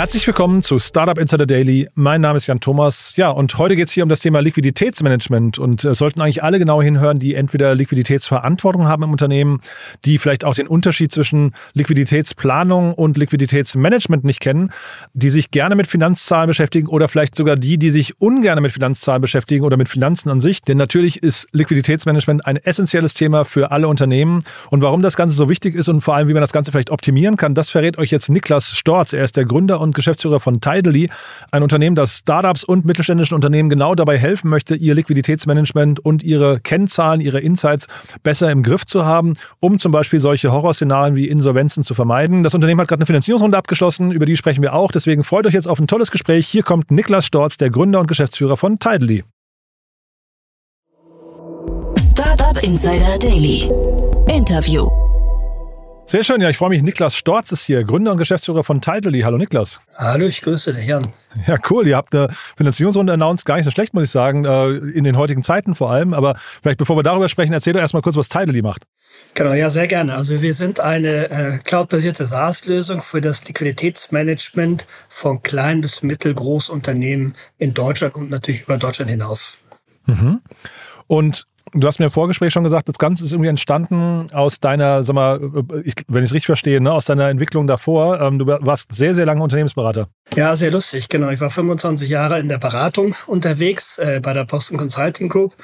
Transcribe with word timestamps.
Herzlich 0.00 0.26
willkommen 0.26 0.62
zu 0.62 0.78
Startup 0.78 1.18
Insider 1.18 1.44
Daily. 1.44 1.86
Mein 1.92 2.22
Name 2.22 2.38
ist 2.38 2.46
Jan 2.46 2.58
Thomas. 2.58 3.12
Ja, 3.16 3.28
und 3.28 3.58
heute 3.58 3.76
geht 3.76 3.88
es 3.88 3.92
hier 3.92 4.02
um 4.02 4.08
das 4.08 4.20
Thema 4.20 4.40
Liquiditätsmanagement. 4.40 5.58
Und 5.58 5.84
äh, 5.84 5.92
sollten 5.92 6.22
eigentlich 6.22 6.42
alle 6.42 6.58
genau 6.58 6.80
hinhören, 6.80 7.18
die 7.18 7.34
entweder 7.34 7.74
Liquiditätsverantwortung 7.74 8.88
haben 8.88 9.02
im 9.02 9.10
Unternehmen, 9.10 9.60
die 10.06 10.16
vielleicht 10.16 10.46
auch 10.46 10.54
den 10.54 10.68
Unterschied 10.68 11.12
zwischen 11.12 11.52
Liquiditätsplanung 11.74 12.94
und 12.94 13.18
Liquiditätsmanagement 13.18 14.24
nicht 14.24 14.40
kennen, 14.40 14.70
die 15.12 15.28
sich 15.28 15.50
gerne 15.50 15.74
mit 15.74 15.86
Finanzzahlen 15.86 16.48
beschäftigen 16.48 16.86
oder 16.86 17.06
vielleicht 17.06 17.36
sogar 17.36 17.56
die, 17.56 17.76
die 17.76 17.90
sich 17.90 18.18
ungern 18.22 18.62
mit 18.62 18.72
Finanzzahlen 18.72 19.20
beschäftigen 19.20 19.66
oder 19.66 19.76
mit 19.76 19.90
Finanzen 19.90 20.30
an 20.30 20.40
sich. 20.40 20.62
Denn 20.62 20.78
natürlich 20.78 21.22
ist 21.22 21.46
Liquiditätsmanagement 21.52 22.46
ein 22.46 22.56
essentielles 22.56 23.12
Thema 23.12 23.44
für 23.44 23.70
alle 23.70 23.86
Unternehmen. 23.86 24.40
Und 24.70 24.80
warum 24.80 25.02
das 25.02 25.14
Ganze 25.14 25.36
so 25.36 25.50
wichtig 25.50 25.74
ist 25.74 25.90
und 25.90 26.00
vor 26.00 26.14
allem, 26.14 26.28
wie 26.28 26.32
man 26.32 26.40
das 26.40 26.54
Ganze 26.54 26.72
vielleicht 26.72 26.88
optimieren 26.88 27.36
kann, 27.36 27.54
das 27.54 27.68
verrät 27.68 27.98
euch 27.98 28.10
jetzt 28.10 28.30
Niklas 28.30 28.74
Storz. 28.74 29.12
Er 29.12 29.24
ist 29.24 29.36
der 29.36 29.44
Gründer 29.44 29.78
und 29.78 29.89
Geschäftsführer 29.94 30.40
von 30.40 30.60
Tidally, 30.60 31.10
ein 31.50 31.62
Unternehmen, 31.62 31.96
das 31.96 32.18
Startups 32.18 32.64
und 32.64 32.84
mittelständischen 32.84 33.34
Unternehmen 33.34 33.70
genau 33.70 33.94
dabei 33.94 34.18
helfen 34.18 34.48
möchte, 34.50 34.74
ihr 34.74 34.94
Liquiditätsmanagement 34.94 36.00
und 36.00 36.22
ihre 36.22 36.60
Kennzahlen, 36.60 37.20
ihre 37.20 37.40
Insights 37.40 37.86
besser 38.22 38.50
im 38.50 38.62
Griff 38.62 38.86
zu 38.86 39.04
haben, 39.04 39.34
um 39.60 39.78
zum 39.78 39.92
Beispiel 39.92 40.20
solche 40.20 40.52
Horrorszenarien 40.52 41.16
wie 41.16 41.28
Insolvenzen 41.28 41.84
zu 41.84 41.94
vermeiden. 41.94 42.42
Das 42.42 42.54
Unternehmen 42.54 42.80
hat 42.80 42.88
gerade 42.88 43.00
eine 43.00 43.06
Finanzierungsrunde 43.06 43.56
abgeschlossen, 43.56 44.12
über 44.12 44.26
die 44.26 44.36
sprechen 44.36 44.62
wir 44.62 44.74
auch. 44.74 44.92
Deswegen 44.92 45.24
freut 45.24 45.46
euch 45.46 45.54
jetzt 45.54 45.68
auf 45.68 45.78
ein 45.78 45.86
tolles 45.86 46.10
Gespräch. 46.10 46.46
Hier 46.46 46.62
kommt 46.62 46.90
Niklas 46.90 47.26
Storz, 47.26 47.56
der 47.56 47.70
Gründer 47.70 48.00
und 48.00 48.06
Geschäftsführer 48.06 48.56
von 48.56 48.78
Tidally. 48.78 49.24
Startup 51.98 52.62
Insider 52.62 53.18
Daily. 53.18 53.70
Interview. 54.28 55.09
Sehr 56.10 56.24
schön, 56.24 56.40
ja, 56.40 56.50
ich 56.50 56.56
freue 56.56 56.70
mich. 56.70 56.82
Niklas 56.82 57.14
Storz 57.14 57.52
ist 57.52 57.62
hier, 57.62 57.84
Gründer 57.84 58.10
und 58.10 58.18
Geschäftsführer 58.18 58.64
von 58.64 58.80
Tidally. 58.80 59.20
Hallo 59.20 59.38
Niklas. 59.38 59.78
Hallo, 59.94 60.26
ich 60.26 60.42
grüße 60.42 60.74
dich, 60.74 60.88
Jan. 60.88 61.12
Ja, 61.46 61.56
cool. 61.70 61.86
Ihr 61.86 61.96
habt 61.96 62.12
eine 62.12 62.30
Finanzierungsrunde 62.56 63.12
announced. 63.12 63.46
Gar 63.46 63.58
nicht 63.58 63.64
so 63.64 63.70
schlecht, 63.70 63.94
muss 63.94 64.02
ich 64.02 64.10
sagen, 64.10 64.44
äh, 64.44 64.70
in 64.70 65.04
den 65.04 65.16
heutigen 65.16 65.44
Zeiten 65.44 65.76
vor 65.76 65.92
allem. 65.92 66.12
Aber 66.12 66.34
vielleicht 66.36 66.78
bevor 66.78 66.96
wir 66.96 67.04
darüber 67.04 67.28
sprechen, 67.28 67.52
erzähl 67.52 67.74
doch 67.74 67.80
erstmal 67.80 68.02
kurz, 68.02 68.16
was 68.16 68.28
Tidally 68.28 68.60
macht. 68.60 68.88
Genau, 69.34 69.52
ja, 69.52 69.70
sehr 69.70 69.86
gerne. 69.86 70.16
Also 70.16 70.42
wir 70.42 70.52
sind 70.52 70.80
eine 70.80 71.30
äh, 71.30 71.58
cloudbasierte 71.58 72.24
SaaS-Lösung 72.24 73.02
für 73.02 73.20
das 73.20 73.46
Liquiditätsmanagement 73.46 74.88
von 75.08 75.44
kleinen 75.44 75.80
bis 75.80 76.02
mittelgroßen 76.02 76.74
Unternehmen 76.74 77.36
in 77.56 77.72
Deutschland 77.72 78.16
und 78.16 78.30
natürlich 78.30 78.62
über 78.62 78.78
Deutschland 78.78 79.12
hinaus. 79.12 79.58
Mhm. 80.06 80.40
Und 81.06 81.46
Du 81.72 81.86
hast 81.86 81.98
mir 81.98 82.06
im 82.06 82.10
Vorgespräch 82.10 82.52
schon 82.52 82.64
gesagt, 82.64 82.88
das 82.88 82.98
Ganze 82.98 83.24
ist 83.24 83.32
irgendwie 83.32 83.48
entstanden 83.48 84.26
aus 84.32 84.58
deiner, 84.58 85.04
sag 85.04 85.14
mal, 85.14 85.40
ich, 85.84 85.94
wenn 86.08 86.24
ich 86.24 86.30
es 86.30 86.34
richtig 86.34 86.46
verstehe, 86.46 86.80
ne, 86.80 86.92
aus 86.92 87.04
deiner 87.04 87.28
Entwicklung 87.28 87.66
davor. 87.66 88.20
Ähm, 88.20 88.38
du 88.38 88.46
warst 88.46 88.92
sehr, 88.92 89.14
sehr 89.14 89.26
lange 89.26 89.42
Unternehmensberater. 89.42 90.08
Ja, 90.34 90.56
sehr 90.56 90.70
lustig, 90.70 91.08
genau. 91.08 91.30
Ich 91.30 91.40
war 91.40 91.50
25 91.50 92.08
Jahre 92.08 92.40
in 92.40 92.48
der 92.48 92.58
Beratung 92.58 93.14
unterwegs 93.26 93.98
äh, 93.98 94.20
bei 94.22 94.32
der 94.32 94.44
Boston 94.44 94.78
Consulting 94.78 95.28
Group, 95.28 95.54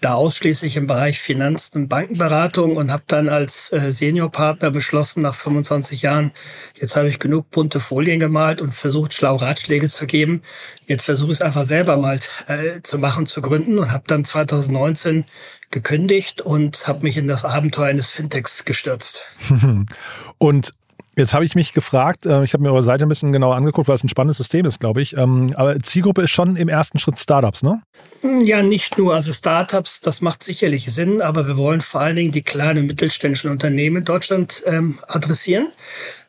da 0.00 0.14
ausschließlich 0.14 0.76
im 0.76 0.86
Bereich 0.86 1.20
Finanzen 1.20 1.82
und 1.82 1.88
Bankenberatung 1.88 2.76
und 2.76 2.90
habe 2.90 3.02
dann 3.06 3.28
als 3.28 3.72
äh, 3.72 3.92
Seniorpartner 3.92 4.70
beschlossen, 4.70 5.22
nach 5.22 5.34
25 5.34 6.02
Jahren, 6.02 6.32
jetzt 6.74 6.96
habe 6.96 7.08
ich 7.08 7.18
genug 7.18 7.50
bunte 7.50 7.80
Folien 7.80 8.18
gemalt 8.18 8.62
und 8.62 8.74
versucht, 8.74 9.12
schlau 9.12 9.36
Ratschläge 9.36 9.88
zu 9.90 10.06
geben. 10.06 10.42
Jetzt 10.86 11.04
versuche 11.04 11.32
ich 11.32 11.38
es 11.38 11.42
einfach 11.42 11.66
selber 11.66 11.98
mal 11.98 12.18
äh, 12.48 12.80
zu 12.82 12.98
machen, 12.98 13.26
zu 13.26 13.42
gründen 13.42 13.78
und 13.78 13.92
habe 13.92 14.04
dann 14.06 14.24
2019 14.24 15.26
gekündigt 15.70 16.40
und 16.40 16.88
habe 16.88 17.02
mich 17.02 17.16
in 17.16 17.28
das 17.28 17.44
Abenteuer 17.44 17.88
eines 17.88 18.08
Fintechs 18.08 18.64
gestürzt. 18.64 19.26
und 20.38 20.70
Jetzt 21.16 21.34
habe 21.34 21.44
ich 21.44 21.54
mich 21.54 21.72
gefragt, 21.72 22.24
äh, 22.24 22.44
ich 22.44 22.52
habe 22.52 22.62
mir 22.62 22.70
eure 22.70 22.84
Seite 22.84 23.04
ein 23.04 23.08
bisschen 23.08 23.32
genauer 23.32 23.56
angeguckt, 23.56 23.88
weil 23.88 23.96
es 23.96 24.04
ein 24.04 24.08
spannendes 24.08 24.36
System 24.36 24.64
ist, 24.64 24.78
glaube 24.78 25.02
ich. 25.02 25.16
Ähm, 25.16 25.52
aber 25.56 25.78
Zielgruppe 25.80 26.22
ist 26.22 26.30
schon 26.30 26.56
im 26.56 26.68
ersten 26.68 26.98
Schritt 26.98 27.18
Startups, 27.18 27.62
ne? 27.62 27.82
Hm, 28.20 28.42
ja, 28.42 28.62
nicht 28.62 28.96
nur. 28.96 29.14
Also 29.14 29.32
Startups, 29.32 30.00
das 30.00 30.20
macht 30.20 30.44
sicherlich 30.44 30.92
Sinn, 30.92 31.20
aber 31.20 31.48
wir 31.48 31.56
wollen 31.56 31.80
vor 31.80 32.00
allen 32.00 32.16
Dingen 32.16 32.32
die 32.32 32.42
kleinen 32.42 32.80
und 32.80 32.86
mittelständischen 32.86 33.50
Unternehmen 33.50 33.98
in 33.98 34.04
Deutschland 34.04 34.62
ähm, 34.66 35.00
adressieren, 35.08 35.72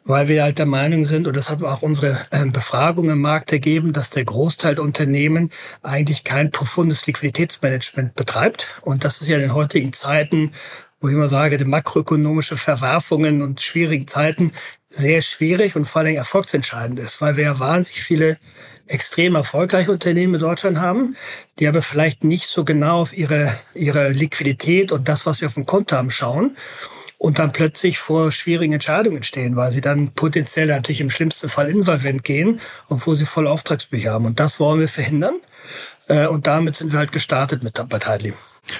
weil 0.03 0.27
wir 0.27 0.41
halt 0.41 0.57
der 0.57 0.65
Meinung 0.65 1.05
sind, 1.05 1.27
und 1.27 1.37
das 1.37 1.49
hat 1.49 1.61
auch 1.61 1.83
unsere 1.83 2.17
ähm, 2.31 2.51
Befragung 2.51 3.09
im 3.09 3.21
Markt 3.21 3.51
ergeben, 3.51 3.93
dass 3.93 4.09
der 4.09 4.25
Großteil 4.25 4.75
der 4.75 4.83
Unternehmen 4.83 5.51
eigentlich 5.83 6.23
kein 6.23 6.49
profundes 6.49 7.05
Liquiditätsmanagement 7.05 8.15
betreibt. 8.15 8.81
Und 8.81 9.03
das 9.03 9.21
ist 9.21 9.27
ja 9.27 9.35
in 9.35 9.43
den 9.43 9.53
heutigen 9.53 9.93
Zeiten 9.93 10.51
wo 11.01 11.07
ich 11.07 11.15
immer 11.15 11.29
sage, 11.29 11.57
die 11.57 11.65
makroökonomische 11.65 12.55
Verwerfungen 12.55 13.41
und 13.41 13.61
schwierigen 13.61 14.07
Zeiten 14.07 14.51
sehr 14.89 15.21
schwierig 15.21 15.75
und 15.75 15.85
vor 15.85 16.01
allem 16.01 16.15
erfolgsentscheidend 16.15 16.99
ist, 16.99 17.21
weil 17.21 17.35
wir 17.35 17.45
ja 17.45 17.59
wahnsinnig 17.59 18.03
viele 18.03 18.37
extrem 18.87 19.35
erfolgreiche 19.35 19.91
Unternehmen 19.91 20.35
in 20.35 20.41
Deutschland 20.41 20.79
haben, 20.79 21.15
die 21.59 21.67
aber 21.67 21.81
vielleicht 21.81 22.23
nicht 22.23 22.47
so 22.47 22.63
genau 22.63 23.01
auf 23.01 23.17
ihre, 23.17 23.51
ihre 23.73 24.09
Liquidität 24.09 24.91
und 24.91 25.07
das, 25.07 25.25
was 25.25 25.39
sie 25.39 25.45
auf 25.45 25.55
dem 25.55 25.65
Konto 25.65 25.95
haben, 25.95 26.11
schauen 26.11 26.57
und 27.17 27.39
dann 27.39 27.51
plötzlich 27.51 27.99
vor 27.99 28.31
schwierigen 28.31 28.73
Entscheidungen 28.73 29.23
stehen, 29.23 29.55
weil 29.55 29.71
sie 29.71 29.81
dann 29.81 30.11
potenziell 30.11 30.67
natürlich 30.67 31.01
im 31.01 31.09
schlimmsten 31.09 31.49
Fall 31.49 31.69
insolvent 31.69 32.23
gehen, 32.23 32.59
obwohl 32.89 33.15
sie 33.15 33.25
voll 33.25 33.47
Auftragsbücher 33.47 34.11
haben. 34.11 34.25
Und 34.25 34.39
das 34.39 34.59
wollen 34.59 34.79
wir 34.79 34.89
verhindern. 34.89 35.35
Äh, 36.07 36.27
und 36.27 36.47
damit 36.47 36.75
sind 36.75 36.91
wir 36.91 36.99
halt 36.99 37.11
gestartet 37.11 37.63
mit 37.63 37.81
bei 37.87 37.99
Tidely. 37.99 38.33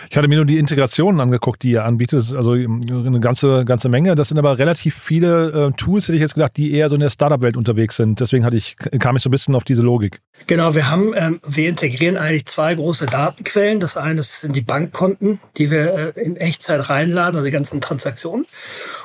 Ich 0.10 0.18
hatte 0.18 0.28
mir 0.28 0.36
nur 0.36 0.46
die 0.46 0.58
Integrationen 0.58 1.20
angeguckt, 1.22 1.64
die 1.64 1.72
ihr 1.72 1.86
anbietet. 1.86 2.34
Also 2.36 2.52
eine 2.52 3.20
ganze, 3.20 3.66
ganze 3.66 3.90
Menge. 3.90 4.16
Das 4.16 4.30
sind 4.30 4.38
aber 4.38 4.58
relativ 4.58 4.96
viele 4.96 5.70
äh, 5.70 5.72
Tools, 5.76 6.08
hätte 6.08 6.16
ich 6.16 6.22
jetzt 6.22 6.36
gedacht, 6.36 6.56
die 6.58 6.74
eher 6.74 6.90
so 6.90 6.96
in 6.96 7.02
der 7.02 7.10
Startup-Welt 7.10 7.58
unterwegs 7.58 7.96
sind. 7.96 8.20
Deswegen 8.20 8.46
hatte 8.46 8.58
ich, 8.58 8.76
kam 8.78 9.16
ich 9.16 9.24
so 9.24 9.30
ein 9.30 9.32
bisschen 9.32 9.56
auf 9.56 9.64
diese 9.64 9.82
Logik. 9.82 10.22
Genau, 10.48 10.76
wir 10.76 10.90
haben, 10.90 11.14
ähm, 11.16 11.40
wir 11.48 11.68
integrieren 11.70 12.18
eigentlich 12.18 12.46
zwei 12.46 12.76
große 12.76 13.06
Datenquellen. 13.06 13.80
Das 13.80 13.98
eine 13.98 14.24
sind 14.24 14.56
die 14.56 14.62
Bankkonten, 14.62 15.40
die 15.58 15.72
wir 15.72 16.16
äh, 16.16 16.22
in 16.22 16.38
Echtzeit 16.38 16.90
reinladen, 16.90 17.36
also 17.36 17.46
die 17.46 17.52
ganzen 17.52 17.82
Transaktionen. 17.82 18.46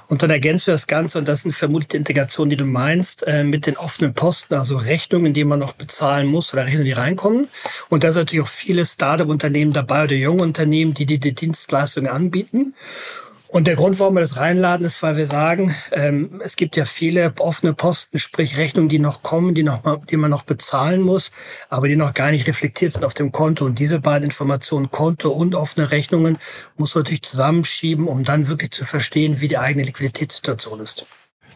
Und 0.08 0.22
dann 0.22 0.30
ergänzen 0.30 0.68
wir 0.68 0.74
das 0.74 0.86
Ganze, 0.86 1.18
und 1.18 1.26
das 1.26 1.42
sind 1.42 1.54
vermutlich 1.54 1.88
die 1.88 1.96
Integrationen, 1.96 2.50
die 2.50 2.56
du 2.56 2.64
meinst, 2.64 3.26
äh, 3.26 3.44
mit 3.44 3.66
den 3.66 3.76
offenen 3.76 4.14
Posten, 4.14 4.54
also 4.54 4.76
Rechnungen, 4.76 5.34
die 5.34 5.44
man 5.44 5.58
noch 5.58 5.72
bezahlen 5.72 6.26
muss 6.26 6.52
oder 6.52 6.64
Rechnungen, 6.64 6.86
die 6.86 6.92
reinkommen. 6.92 7.48
Und 7.88 8.04
da 8.04 8.12
sind 8.12 8.22
natürlich 8.22 8.44
auch 8.44 8.48
viele 8.48 8.86
Startup-Unternehmen 8.86 9.72
dabei 9.72 10.04
oder 10.04 10.14
junge 10.14 10.42
Unternehmen, 10.42 10.94
die 10.94 11.06
die, 11.06 11.18
die 11.18 11.34
Dienstleistungen 11.34 12.10
anbieten. 12.10 12.74
Und 13.48 13.66
der 13.66 13.76
Grund, 13.76 14.00
warum 14.00 14.14
wir 14.14 14.20
das 14.20 14.36
reinladen, 14.36 14.84
ist, 14.86 15.02
weil 15.02 15.16
wir 15.16 15.26
sagen, 15.26 15.74
ähm, 15.92 16.40
es 16.44 16.56
gibt 16.56 16.76
ja 16.76 16.84
viele 16.84 17.32
offene 17.38 17.74
Posten, 17.74 18.18
sprich 18.18 18.56
Rechnungen, 18.56 18.88
die 18.88 18.98
noch 18.98 19.22
kommen, 19.22 19.54
die, 19.54 19.62
noch 19.62 19.84
mal, 19.84 20.00
die 20.10 20.16
man 20.16 20.30
noch 20.30 20.42
bezahlen 20.42 21.00
muss, 21.00 21.30
aber 21.68 21.86
die 21.86 21.96
noch 21.96 22.12
gar 22.12 22.30
nicht 22.30 22.46
reflektiert 22.48 22.94
sind 22.94 23.04
auf 23.04 23.14
dem 23.14 23.32
Konto. 23.32 23.64
Und 23.64 23.78
diese 23.78 24.00
beiden 24.00 24.24
Informationen, 24.24 24.90
Konto 24.90 25.30
und 25.30 25.54
offene 25.54 25.90
Rechnungen, 25.90 26.38
muss 26.76 26.94
man 26.94 27.02
natürlich 27.02 27.22
zusammenschieben, 27.22 28.08
um 28.08 28.24
dann 28.24 28.48
wirklich 28.48 28.72
zu 28.72 28.84
verstehen, 28.84 29.40
wie 29.40 29.48
die 29.48 29.58
eigene 29.58 29.84
Liquiditätssituation 29.84 30.80
ist. 30.80 31.06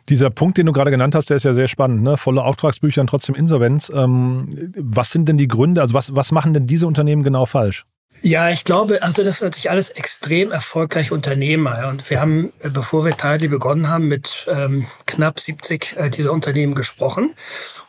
Dieser 0.08 0.30
Punkt, 0.30 0.58
den 0.58 0.66
du 0.66 0.72
gerade 0.72 0.90
genannt 0.90 1.14
hast, 1.14 1.30
der 1.30 1.36
ist 1.36 1.44
ja 1.44 1.52
sehr 1.52 1.68
spannend. 1.68 2.02
Ne? 2.02 2.16
Volle 2.16 2.42
Auftragsbücher 2.44 3.00
und 3.00 3.08
trotzdem 3.08 3.34
Insolvenz. 3.34 3.90
Ähm, 3.94 4.72
was 4.76 5.10
sind 5.10 5.28
denn 5.28 5.38
die 5.38 5.48
Gründe? 5.48 5.80
Also 5.80 5.94
was, 5.94 6.14
was 6.14 6.32
machen 6.32 6.52
denn 6.52 6.66
diese 6.66 6.86
Unternehmen 6.86 7.22
genau 7.22 7.46
falsch? 7.46 7.84
Ja, 8.22 8.50
ich 8.50 8.64
glaube, 8.64 9.02
also 9.02 9.24
das 9.24 9.36
ist 9.36 9.42
natürlich 9.42 9.70
alles 9.70 9.88
extrem 9.90 10.52
erfolgreiche 10.52 11.14
Unternehmer. 11.14 11.88
Und 11.88 12.08
wir 12.10 12.20
haben, 12.20 12.52
bevor 12.62 13.04
wir 13.04 13.16
Tidely 13.16 13.48
begonnen 13.48 13.88
haben, 13.88 14.08
mit 14.08 14.46
ähm, 14.48 14.86
knapp 15.06 15.40
70 15.40 15.96
äh, 15.96 16.10
dieser 16.10 16.32
Unternehmen 16.32 16.74
gesprochen. 16.74 17.34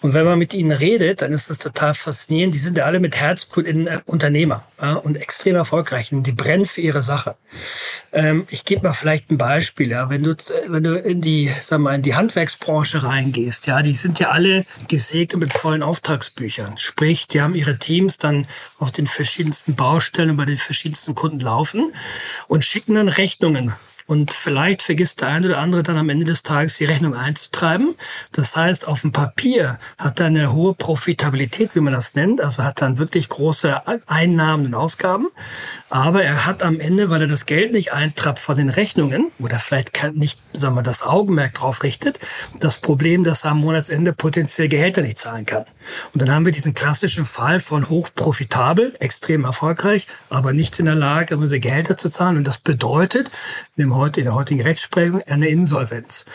Und 0.01 0.13
wenn 0.13 0.25
man 0.25 0.39
mit 0.39 0.53
ihnen 0.55 0.71
redet, 0.71 1.21
dann 1.21 1.31
ist 1.31 1.51
das 1.51 1.59
total 1.59 1.93
faszinierend. 1.93 2.55
Die 2.55 2.59
sind 2.59 2.75
ja 2.75 2.85
alle 2.85 2.99
mit 2.99 3.15
Herzblut 3.15 3.67
in 3.67 3.85
äh, 3.85 3.99
Unternehmer 4.05 4.63
ja, 4.81 4.93
und 4.93 5.15
extrem 5.15 5.55
erfolgreich. 5.55 6.11
Und 6.11 6.25
die 6.25 6.31
brennen 6.31 6.65
für 6.65 6.81
ihre 6.81 7.03
Sache. 7.03 7.35
Ähm, 8.11 8.47
ich 8.49 8.65
gebe 8.65 8.87
mal 8.87 8.93
vielleicht 8.93 9.29
ein 9.29 9.37
Beispiel. 9.37 9.91
Ja, 9.91 10.09
wenn 10.09 10.23
du 10.23 10.35
wenn 10.67 10.83
du 10.83 10.97
in 10.97 11.21
die, 11.21 11.51
sag 11.61 11.79
mal, 11.79 11.93
in 11.93 12.01
die 12.01 12.15
Handwerksbranche 12.15 13.03
reingehst, 13.03 13.67
ja, 13.67 13.83
die 13.83 13.93
sind 13.93 14.19
ja 14.19 14.29
alle 14.29 14.65
gesegnet 14.87 15.39
mit 15.39 15.53
vollen 15.53 15.83
Auftragsbüchern. 15.83 16.79
Sprich, 16.79 17.27
die 17.27 17.41
haben 17.41 17.53
ihre 17.53 17.77
Teams 17.77 18.17
dann 18.17 18.47
auf 18.79 18.91
den 18.91 19.05
verschiedensten 19.05 19.75
Baustellen 19.75 20.35
bei 20.35 20.45
den 20.45 20.57
verschiedensten 20.57 21.13
Kunden 21.13 21.39
laufen 21.39 21.93
und 22.47 22.65
schicken 22.65 22.95
dann 22.95 23.07
Rechnungen 23.07 23.73
und 24.07 24.31
vielleicht 24.31 24.81
vergisst 24.81 25.21
der 25.21 25.29
eine 25.29 25.47
oder 25.47 25.57
andere 25.59 25.83
dann 25.83 25.97
am 25.97 26.09
Ende 26.09 26.25
des 26.25 26.43
Tages 26.43 26.77
die 26.77 26.85
Rechnung 26.85 27.15
einzutreiben. 27.15 27.95
Das 28.31 28.55
heißt, 28.55 28.87
auf 28.87 29.01
dem 29.01 29.11
Papier 29.11 29.79
hat 29.97 30.19
er 30.19 30.27
eine 30.27 30.53
hohe 30.53 30.73
Profitabilität, 30.73 31.71
wie 31.73 31.79
man 31.79 31.93
das 31.93 32.15
nennt. 32.15 32.41
Also 32.41 32.63
hat 32.63 32.81
dann 32.81 32.99
wirklich 32.99 33.29
große 33.29 33.81
Einnahmen 34.07 34.67
und 34.67 34.75
Ausgaben. 34.75 35.27
Aber 35.89 36.23
er 36.23 36.45
hat 36.45 36.63
am 36.63 36.79
Ende, 36.79 37.09
weil 37.09 37.21
er 37.21 37.27
das 37.27 37.45
Geld 37.45 37.73
nicht 37.73 37.91
eintrappt 37.91 38.39
von 38.39 38.55
den 38.55 38.69
Rechnungen 38.69 39.31
oder 39.39 39.59
vielleicht 39.59 39.91
nicht, 40.13 40.39
sagen 40.53 40.75
wir, 40.75 40.83
das 40.83 41.01
Augenmerk 41.01 41.53
drauf 41.55 41.83
richtet, 41.83 42.19
das 42.59 42.77
Problem, 42.77 43.23
dass 43.23 43.43
er 43.43 43.51
am 43.51 43.59
Monatsende 43.59 44.13
potenziell 44.13 44.69
Gehälter 44.69 45.01
nicht 45.01 45.17
zahlen 45.17 45.45
kann. 45.45 45.65
Und 46.13 46.21
dann 46.21 46.31
haben 46.31 46.45
wir 46.45 46.53
diesen 46.53 46.73
klassischen 46.73 47.25
Fall 47.25 47.59
von 47.59 47.89
hochprofitabel, 47.89 48.93
extrem 48.99 49.43
erfolgreich, 49.43 50.07
aber 50.29 50.53
nicht 50.53 50.79
in 50.79 50.85
der 50.85 50.95
Lage, 50.95 51.37
unsere 51.37 51.59
Gehälter 51.59 51.97
zu 51.97 52.09
zahlen. 52.09 52.37
Und 52.37 52.47
das 52.47 52.57
bedeutet 52.57 53.29
in, 53.75 53.90
dem, 53.95 54.21
in 54.21 54.25
der 54.25 54.35
heutigen 54.35 54.61
Rechtsprechung 54.61 55.21
eine 55.27 55.47
Insolvenz. 55.47 56.25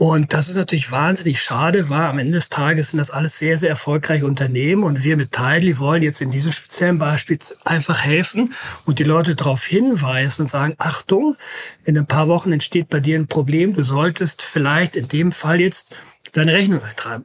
Und 0.00 0.32
das 0.32 0.48
ist 0.48 0.56
natürlich 0.56 0.90
wahnsinnig 0.90 1.42
schade, 1.42 1.90
weil 1.90 2.04
am 2.04 2.18
Ende 2.18 2.32
des 2.32 2.48
Tages 2.48 2.88
sind 2.88 2.98
das 2.98 3.10
alles 3.10 3.38
sehr, 3.38 3.58
sehr 3.58 3.68
erfolgreiche 3.68 4.24
Unternehmen 4.24 4.82
und 4.82 5.04
wir 5.04 5.14
mit 5.18 5.30
Tidely 5.30 5.78
wollen 5.78 6.02
jetzt 6.02 6.22
in 6.22 6.30
diesem 6.30 6.52
speziellen 6.52 6.98
Beispiel 6.98 7.38
einfach 7.66 8.02
helfen 8.02 8.54
und 8.86 8.98
die 8.98 9.04
Leute 9.04 9.34
darauf 9.34 9.62
hinweisen 9.62 10.40
und 10.40 10.48
sagen, 10.48 10.74
Achtung, 10.78 11.36
in 11.84 11.98
ein 11.98 12.06
paar 12.06 12.28
Wochen 12.28 12.50
entsteht 12.50 12.88
bei 12.88 13.00
dir 13.00 13.18
ein 13.18 13.26
Problem, 13.26 13.74
du 13.74 13.82
solltest 13.82 14.40
vielleicht 14.40 14.96
in 14.96 15.06
dem 15.08 15.32
Fall 15.32 15.60
jetzt 15.60 15.94
deine 16.32 16.54
Rechnung 16.54 16.82
eintreiben. 16.82 17.24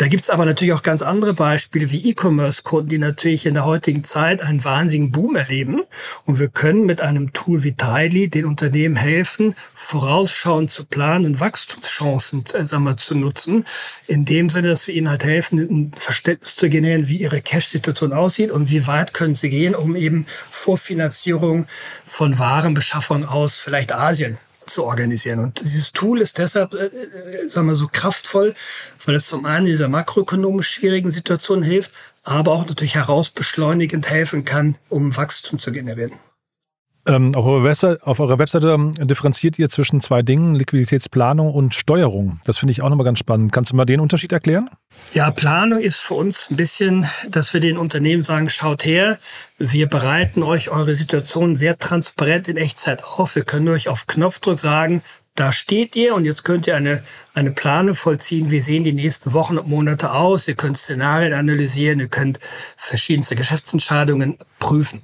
Da 0.00 0.08
gibt's 0.08 0.30
aber 0.30 0.46
natürlich 0.46 0.72
auch 0.72 0.82
ganz 0.82 1.02
andere 1.02 1.34
Beispiele 1.34 1.92
wie 1.92 2.08
E-Commerce-Kunden, 2.08 2.88
die 2.88 2.96
natürlich 2.96 3.44
in 3.44 3.52
der 3.52 3.66
heutigen 3.66 4.02
Zeit 4.02 4.40
einen 4.40 4.64
wahnsinnigen 4.64 5.12
Boom 5.12 5.36
erleben. 5.36 5.82
Und 6.24 6.38
wir 6.38 6.48
können 6.48 6.86
mit 6.86 7.02
einem 7.02 7.34
Tool 7.34 7.64
wie 7.64 7.74
Tiley 7.74 8.30
den 8.30 8.46
Unternehmen 8.46 8.96
helfen, 8.96 9.54
vorausschauend 9.74 10.70
zu 10.70 10.86
planen 10.86 11.26
und 11.26 11.40
Wachstumschancen 11.40 12.44
äh, 12.54 12.64
sagen 12.64 12.84
wir, 12.84 12.96
zu 12.96 13.14
nutzen. 13.14 13.66
In 14.06 14.24
dem 14.24 14.48
Sinne, 14.48 14.68
dass 14.68 14.86
wir 14.86 14.94
ihnen 14.94 15.10
halt 15.10 15.24
helfen, 15.24 15.58
ein 15.58 15.92
Verständnis 15.94 16.56
zu 16.56 16.70
generieren, 16.70 17.08
wie 17.08 17.18
ihre 17.18 17.42
Cash-Situation 17.42 18.14
aussieht 18.14 18.52
und 18.52 18.70
wie 18.70 18.86
weit 18.86 19.12
können 19.12 19.34
sie 19.34 19.50
gehen, 19.50 19.74
um 19.74 19.96
eben 19.96 20.24
Vorfinanzierung 20.50 21.66
von 22.08 22.38
Warenbeschaffung 22.38 23.26
aus 23.26 23.58
vielleicht 23.58 23.92
Asien 23.92 24.38
zu 24.70 24.84
organisieren. 24.84 25.40
Und 25.40 25.60
dieses 25.60 25.92
Tool 25.92 26.20
ist 26.20 26.38
deshalb, 26.38 26.74
äh, 26.74 26.86
äh, 26.86 27.48
sagen 27.48 27.66
wir 27.66 27.76
so, 27.76 27.88
kraftvoll, 27.90 28.54
weil 29.04 29.14
es 29.14 29.26
zum 29.26 29.44
einen 29.44 29.66
in 29.66 29.72
dieser 29.72 29.88
makroökonomisch 29.88 30.70
schwierigen 30.70 31.10
Situation 31.10 31.62
hilft, 31.62 31.92
aber 32.22 32.52
auch 32.52 32.66
natürlich 32.66 32.94
herausbeschleunigend 32.94 34.08
helfen 34.08 34.44
kann, 34.44 34.76
um 34.88 35.16
Wachstum 35.16 35.58
zu 35.58 35.72
generieren. 35.72 36.12
Ähm, 37.10 37.34
auf, 37.34 37.44
eurer 37.44 37.64
Webseite, 37.64 38.06
auf, 38.06 38.20
eurer 38.20 38.38
Webseite, 38.38 38.78
differenziert 39.00 39.58
ihr 39.58 39.68
zwischen 39.68 40.00
zwei 40.00 40.22
Dingen, 40.22 40.54
Liquiditätsplanung 40.54 41.52
und 41.52 41.74
Steuerung. 41.74 42.38
Das 42.44 42.58
finde 42.58 42.70
ich 42.70 42.82
auch 42.82 42.88
nochmal 42.88 43.04
ganz 43.04 43.18
spannend. 43.18 43.50
Kannst 43.50 43.72
du 43.72 43.76
mal 43.76 43.84
den 43.84 43.98
Unterschied 43.98 44.30
erklären? 44.30 44.70
Ja, 45.12 45.32
Planung 45.32 45.80
ist 45.80 45.98
für 45.98 46.14
uns 46.14 46.52
ein 46.52 46.56
bisschen, 46.56 47.08
dass 47.28 47.52
wir 47.52 47.60
den 47.60 47.78
Unternehmen 47.78 48.22
sagen, 48.22 48.48
schaut 48.48 48.84
her, 48.84 49.18
wir 49.58 49.88
bereiten 49.88 50.44
euch 50.44 50.70
eure 50.70 50.94
Situation 50.94 51.56
sehr 51.56 51.80
transparent 51.80 52.46
in 52.46 52.56
Echtzeit 52.56 53.02
auf. 53.02 53.34
Wir 53.34 53.42
können 53.42 53.68
euch 53.70 53.88
auf 53.88 54.06
Knopfdruck 54.06 54.60
sagen, 54.60 55.02
da 55.34 55.50
steht 55.50 55.96
ihr 55.96 56.14
und 56.14 56.24
jetzt 56.24 56.44
könnt 56.44 56.68
ihr 56.68 56.76
eine, 56.76 57.02
eine 57.34 57.50
Planung 57.50 57.96
vollziehen. 57.96 58.52
Wie 58.52 58.60
sehen 58.60 58.84
die 58.84 58.92
nächsten 58.92 59.32
Wochen 59.32 59.58
und 59.58 59.66
Monate 59.66 60.12
aus? 60.12 60.46
Ihr 60.46 60.54
könnt 60.54 60.78
Szenarien 60.78 61.32
analysieren, 61.32 61.98
ihr 61.98 62.08
könnt 62.08 62.38
verschiedenste 62.76 63.34
Geschäftsentscheidungen 63.34 64.38
prüfen. 64.60 65.02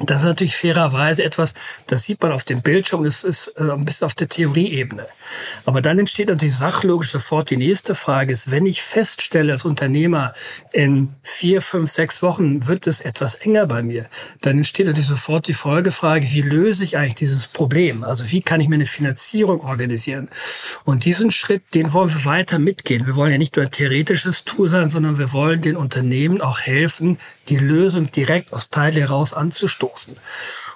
Das 0.00 0.20
ist 0.20 0.26
natürlich 0.26 0.56
fairerweise 0.56 1.24
etwas, 1.24 1.54
das 1.86 2.02
sieht 2.02 2.20
man 2.20 2.30
auf 2.30 2.44
dem 2.44 2.60
Bildschirm, 2.60 3.04
das 3.04 3.24
ist 3.24 3.54
äh, 3.56 3.62
ein 3.62 3.86
bisschen 3.86 4.04
auf 4.04 4.14
der 4.14 4.28
Theorieebene. 4.28 5.06
Aber 5.64 5.80
dann 5.80 5.98
entsteht 5.98 6.28
natürlich 6.28 6.56
sachlogisch 6.56 7.12
sofort 7.12 7.48
die 7.48 7.56
nächste 7.56 7.94
Frage 7.94 8.32
ist, 8.32 8.50
wenn 8.50 8.66
ich 8.66 8.82
feststelle 8.82 9.52
als 9.52 9.64
Unternehmer, 9.64 10.34
in 10.72 11.14
vier, 11.22 11.62
fünf, 11.62 11.90
sechs 11.90 12.22
Wochen 12.22 12.66
wird 12.66 12.86
es 12.86 13.00
etwas 13.00 13.36
enger 13.36 13.66
bei 13.66 13.82
mir, 13.82 14.06
dann 14.42 14.58
entsteht 14.58 14.86
natürlich 14.86 15.08
sofort 15.08 15.48
die 15.48 15.54
Folgefrage, 15.54 16.30
wie 16.30 16.42
löse 16.42 16.84
ich 16.84 16.98
eigentlich 16.98 17.14
dieses 17.14 17.46
Problem? 17.46 18.04
Also 18.04 18.30
wie 18.30 18.42
kann 18.42 18.60
ich 18.60 18.68
mir 18.68 18.74
eine 18.74 18.86
Finanzierung 18.86 19.60
organisieren? 19.62 20.28
Und 20.84 21.06
diesen 21.06 21.32
Schritt, 21.32 21.62
den 21.74 21.94
wollen 21.94 22.12
wir 22.12 22.26
weiter 22.26 22.58
mitgehen. 22.58 23.06
Wir 23.06 23.16
wollen 23.16 23.32
ja 23.32 23.38
nicht 23.38 23.56
nur 23.56 23.64
ein 23.64 23.70
theoretisches 23.72 24.44
Tool 24.44 24.68
sein, 24.68 24.90
sondern 24.90 25.16
wir 25.18 25.32
wollen 25.32 25.62
den 25.62 25.76
Unternehmen 25.76 26.42
auch 26.42 26.60
helfen, 26.60 27.18
die 27.48 27.56
Lösung 27.56 28.10
direkt 28.10 28.52
aus 28.52 28.68
Teile 28.68 29.00
heraus 29.00 29.32
anzustoßen. 29.32 29.85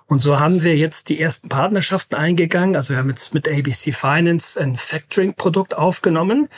Und 0.06 0.20
so 0.20 0.40
haben 0.40 0.64
wir 0.64 0.76
jetzt 0.76 1.08
die 1.08 1.20
ersten 1.20 1.48
Partnerschaften 1.48 2.16
eingegangen. 2.16 2.74
Also 2.74 2.90
wir 2.90 2.96
haben 2.96 3.10
jetzt 3.10 3.32
mit 3.32 3.48
ABC 3.48 3.92
Finance 3.92 4.60
ein 4.60 4.76
Factoring-Produkt 4.76 5.76
aufgenommen. 5.76 6.48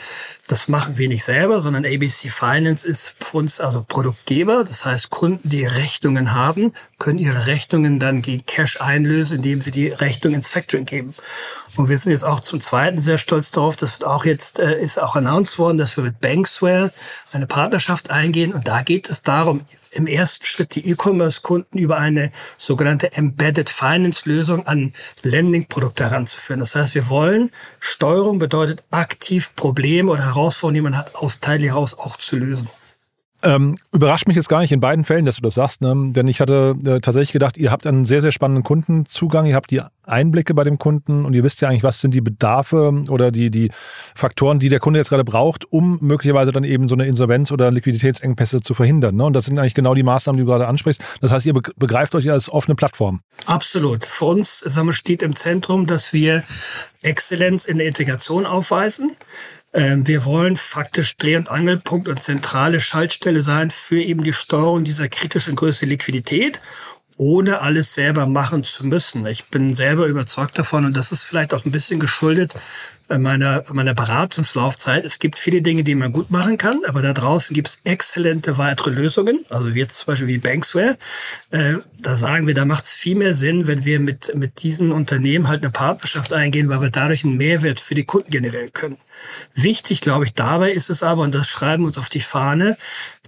Das 0.47 0.67
machen 0.67 0.97
wir 0.97 1.07
nicht 1.07 1.23
selber, 1.23 1.61
sondern 1.61 1.85
ABC 1.85 2.29
Finance 2.29 2.87
ist 2.87 3.15
für 3.19 3.37
uns 3.37 3.59
also 3.59 3.85
Produktgeber. 3.87 4.63
Das 4.63 4.85
heißt, 4.85 5.11
Kunden, 5.11 5.47
die 5.47 5.65
Rechnungen 5.65 6.33
haben, 6.33 6.73
können 6.97 7.19
ihre 7.19 7.45
Rechnungen 7.45 7.99
dann 7.99 8.23
gegen 8.23 8.43
Cash 8.45 8.81
einlösen, 8.81 9.37
indem 9.37 9.61
sie 9.61 9.71
die 9.71 9.89
Rechnung 9.89 10.33
ins 10.33 10.47
Factoring 10.47 10.85
geben. 10.85 11.13
Und 11.77 11.89
wir 11.89 11.97
sind 11.99 12.11
jetzt 12.11 12.25
auch 12.25 12.39
zum 12.39 12.59
Zweiten 12.59 12.99
sehr 12.99 13.19
stolz 13.19 13.51
darauf. 13.51 13.75
Das 13.75 13.99
wird 13.99 14.09
auch 14.09 14.25
jetzt, 14.25 14.57
äh, 14.57 14.81
ist 14.81 14.99
auch 14.99 15.15
announced 15.15 15.59
worden, 15.59 15.77
dass 15.77 15.95
wir 15.95 16.03
mit 16.03 16.19
Banksware 16.19 16.91
eine 17.31 17.45
Partnerschaft 17.45 18.09
eingehen. 18.09 18.51
Und 18.51 18.67
da 18.67 18.81
geht 18.81 19.09
es 19.09 19.21
darum, 19.21 19.61
im 19.93 20.07
ersten 20.07 20.45
Schritt 20.45 20.75
die 20.75 20.89
E-Commerce-Kunden 20.89 21.77
über 21.77 21.97
eine 21.97 22.31
sogenannte 22.57 23.13
Embedded 23.13 23.69
Finance-Lösung 23.69 24.67
an 24.67 24.93
Lending-Produkte 25.21 26.05
heranzuführen. 26.09 26.59
Das 26.59 26.75
heißt, 26.75 26.95
wir 26.95 27.09
wollen, 27.09 27.51
Steuerung 27.79 28.39
bedeutet 28.39 28.83
aktiv 28.91 29.51
Probleme 29.55 30.11
oder 30.11 30.25
Herausforderungen, 30.25 30.75
die 30.75 30.81
man 30.81 30.97
hat, 30.97 31.15
aus 31.15 31.39
Teil 31.39 31.61
heraus 31.61 31.93
auch 31.97 32.17
zu 32.17 32.37
lösen. 32.37 32.69
Ähm, 33.43 33.75
überrascht 33.91 34.27
mich 34.27 34.37
jetzt 34.37 34.47
gar 34.47 34.61
nicht 34.61 34.71
in 34.71 34.79
beiden 34.79 35.03
Fällen, 35.03 35.25
dass 35.25 35.35
du 35.35 35.41
das 35.41 35.55
sagst, 35.55 35.81
ne? 35.81 35.93
denn 36.11 36.27
ich 36.29 36.39
hatte 36.39 36.75
äh, 36.85 37.01
tatsächlich 37.01 37.33
gedacht, 37.33 37.57
ihr 37.57 37.71
habt 37.71 37.85
einen 37.85 38.05
sehr, 38.05 38.21
sehr 38.21 38.31
spannenden 38.31 38.63
Kundenzugang, 38.63 39.45
ihr 39.45 39.55
habt 39.55 39.69
die 39.69 39.81
Einblicke 40.05 40.53
bei 40.53 40.63
dem 40.63 40.77
Kunden 40.77 41.25
und 41.25 41.33
ihr 41.33 41.43
wisst 41.43 41.59
ja 41.61 41.67
eigentlich, 41.67 41.83
was 41.83 41.99
sind 41.99 42.13
die 42.13 42.21
Bedarfe 42.21 43.03
oder 43.09 43.31
die, 43.31 43.51
die 43.51 43.69
Faktoren, 44.15 44.59
die 44.59 44.69
der 44.69 44.79
Kunde 44.79 44.99
jetzt 44.99 45.09
gerade 45.09 45.25
braucht, 45.25 45.71
um 45.71 45.97
möglicherweise 46.01 46.51
dann 46.51 46.63
eben 46.63 46.87
so 46.87 46.95
eine 46.95 47.05
Insolvenz 47.05 47.51
oder 47.51 47.69
Liquiditätsengpässe 47.69 48.61
zu 48.61 48.73
verhindern. 48.73 49.15
Ne? 49.15 49.25
Und 49.25 49.33
das 49.33 49.45
sind 49.45 49.59
eigentlich 49.59 49.73
genau 49.73 49.93
die 49.93 50.03
Maßnahmen, 50.03 50.37
die 50.37 50.43
du 50.43 50.49
gerade 50.49 50.67
ansprichst. 50.67 51.03
Das 51.19 51.33
heißt, 51.33 51.45
ihr 51.45 51.53
begreift 51.53 52.15
euch 52.15 52.31
als 52.31 52.49
offene 52.49 52.75
Plattform. 52.75 53.21
Absolut. 53.45 54.05
Für 54.05 54.25
uns 54.25 54.59
sagen 54.59 54.87
wir, 54.87 54.93
steht 54.93 55.21
im 55.21 55.35
Zentrum, 55.35 55.85
dass 55.85 56.13
wir 56.13 56.43
Exzellenz 57.01 57.65
in 57.65 57.77
der 57.77 57.87
Integration 57.87 58.45
aufweisen. 58.45 59.11
Ähm, 59.73 60.07
wir 60.07 60.25
wollen 60.25 60.55
faktisch 60.55 61.17
Dreh- 61.17 61.35
und 61.35 61.49
Angelpunkt 61.49 62.07
und 62.07 62.21
zentrale 62.21 62.79
Schaltstelle 62.79 63.41
sein 63.41 63.71
für 63.71 64.01
eben 64.01 64.23
die 64.23 64.33
Steuerung 64.33 64.83
dieser 64.83 65.09
kritischen 65.09 65.55
Größe 65.55 65.85
Liquidität 65.85 66.59
ohne 67.17 67.61
alles 67.61 67.93
selber 67.93 68.25
machen 68.25 68.63
zu 68.63 68.85
müssen. 68.85 69.25
Ich 69.27 69.45
bin 69.45 69.75
selber 69.75 70.07
überzeugt 70.07 70.57
davon 70.57 70.85
und 70.85 70.97
das 70.97 71.11
ist 71.11 71.23
vielleicht 71.23 71.53
auch 71.53 71.65
ein 71.65 71.71
bisschen 71.71 71.99
geschuldet 71.99 72.53
meiner, 73.19 73.63
meiner 73.71 73.93
Beratungslaufzeit. 73.93 75.05
Es 75.05 75.19
gibt 75.19 75.37
viele 75.37 75.61
Dinge, 75.61 75.83
die 75.83 75.95
man 75.95 76.11
gut 76.11 76.31
machen 76.31 76.57
kann, 76.57 76.81
aber 76.87 77.01
da 77.01 77.13
draußen 77.13 77.53
gibt 77.53 77.67
es 77.67 77.79
exzellente 77.83 78.57
weitere 78.57 78.89
Lösungen. 78.89 79.45
Also 79.49 79.69
jetzt 79.69 79.97
zum 79.99 80.07
Beispiel 80.07 80.27
wie 80.27 80.37
Banksware. 80.37 80.97
Äh, 81.51 81.75
da 81.99 82.15
sagen 82.15 82.47
wir, 82.47 82.53
da 82.53 82.65
macht 82.65 82.85
es 82.85 82.91
viel 82.91 83.15
mehr 83.15 83.33
Sinn, 83.33 83.67
wenn 83.67 83.85
wir 83.85 83.99
mit, 83.99 84.35
mit 84.35 84.63
diesen 84.63 84.91
Unternehmen 84.91 85.47
halt 85.47 85.63
eine 85.63 85.71
Partnerschaft 85.71 86.33
eingehen, 86.33 86.69
weil 86.69 86.81
wir 86.81 86.89
dadurch 86.89 87.23
einen 87.23 87.37
Mehrwert 87.37 87.79
für 87.79 87.95
die 87.95 88.05
Kunden 88.05 88.31
generieren 88.31 88.73
können. 88.73 88.97
Wichtig, 89.53 90.01
glaube 90.01 90.25
ich, 90.25 90.33
dabei 90.33 90.71
ist 90.71 90.89
es 90.89 91.03
aber, 91.03 91.21
und 91.21 91.33
das 91.33 91.47
schreiben 91.47 91.83
wir 91.83 91.87
uns 91.87 91.97
auf 91.97 92.09
die 92.09 92.21
Fahne, 92.21 92.77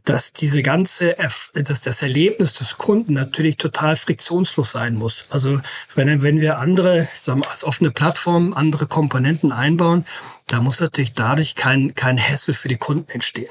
dass 0.06 0.34
diese 0.34 0.62
ganze, 0.62 1.16
dass 1.54 1.82
das 1.82 2.02
Erlebnis 2.02 2.54
des 2.54 2.78
Kunden 2.78 3.14
natürlich 3.14 3.58
total 3.58 3.98
friktionslos 3.98 4.72
sein 4.72 4.94
muss. 4.94 5.26
Also 5.30 5.60
wenn, 5.96 6.22
wenn 6.22 6.40
wir 6.40 6.60
andere, 6.60 7.08
sagen 7.16 7.42
wir, 7.42 7.50
als 7.50 7.64
offene 7.64 7.92
Plattform 7.92 8.54
andere 8.54 8.86
Komponenten 8.86 9.52
einbauen, 9.76 10.06
da 10.48 10.62
muss 10.62 10.80
natürlich 10.80 11.14
dadurch 11.14 11.56
kein, 11.56 11.96
kein 11.96 12.18
Hassel 12.18 12.54
für 12.54 12.68
die 12.68 12.78
Kunden 12.78 13.10
entstehen. 13.12 13.50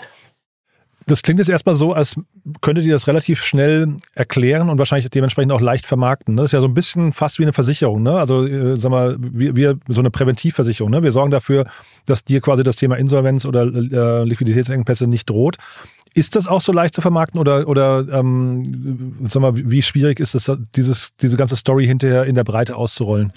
Das 1.07 1.23
klingt 1.23 1.39
jetzt 1.39 1.51
erstmal 1.51 1.75
so, 1.75 1.93
als 1.93 2.17
könntet 2.63 2.87
ihr 2.87 2.95
das 2.95 3.07
relativ 3.07 3.45
schnell 3.45 3.99
erklären 4.15 4.71
und 4.71 4.79
wahrscheinlich 4.79 5.11
dementsprechend 5.11 5.53
auch 5.53 5.61
leicht 5.61 5.85
vermarkten. 5.85 6.35
Ne? 6.35 6.41
Das 6.41 6.49
ist 6.49 6.53
ja 6.53 6.63
so 6.63 6.67
ein 6.67 6.73
bisschen 6.73 7.13
fast 7.13 7.39
wie 7.39 7.43
eine 7.43 7.53
Versicherung. 7.53 8.03
Ne? 8.03 8.19
Also, 8.19 8.47
äh, 8.47 8.75
sag 8.77 8.91
mal, 8.91 9.17
wir, 9.19 9.55
wir 9.55 9.79
so 9.89 10.01
eine 10.01 10.11
Präventivversicherung. 10.11 10.91
Ne? 10.91 11.03
Wir 11.03 11.13
sorgen 11.13 11.31
dafür, 11.31 11.67
dass 12.07 12.25
dir 12.25 12.41
quasi 12.41 12.63
das 12.63 12.77
Thema 12.77 12.97
Insolvenz 12.97 13.45
oder 13.45 13.65
äh, 13.65 14.25
Liquiditätsengpässe 14.25 15.07
nicht 15.07 15.29
droht. 15.29 15.59
Ist 16.15 16.37
das 16.37 16.47
auch 16.47 16.63
so 16.63 16.73
leicht 16.73 16.95
zu 16.95 17.03
vermarkten 17.03 17.39
oder, 17.39 17.69
oder 17.69 18.07
ähm, 18.11 19.17
sag 19.29 19.43
mal, 19.43 19.53
wie 19.55 19.83
schwierig 19.83 20.21
ist 20.21 20.35
es, 20.35 20.51
dieses, 20.75 21.11
diese 21.21 21.37
ganze 21.37 21.57
Story 21.57 21.87
hinterher 21.87 22.25
in 22.25 22.35
der 22.35 22.45
Breite 22.45 22.77
auszurollen? 22.77 23.33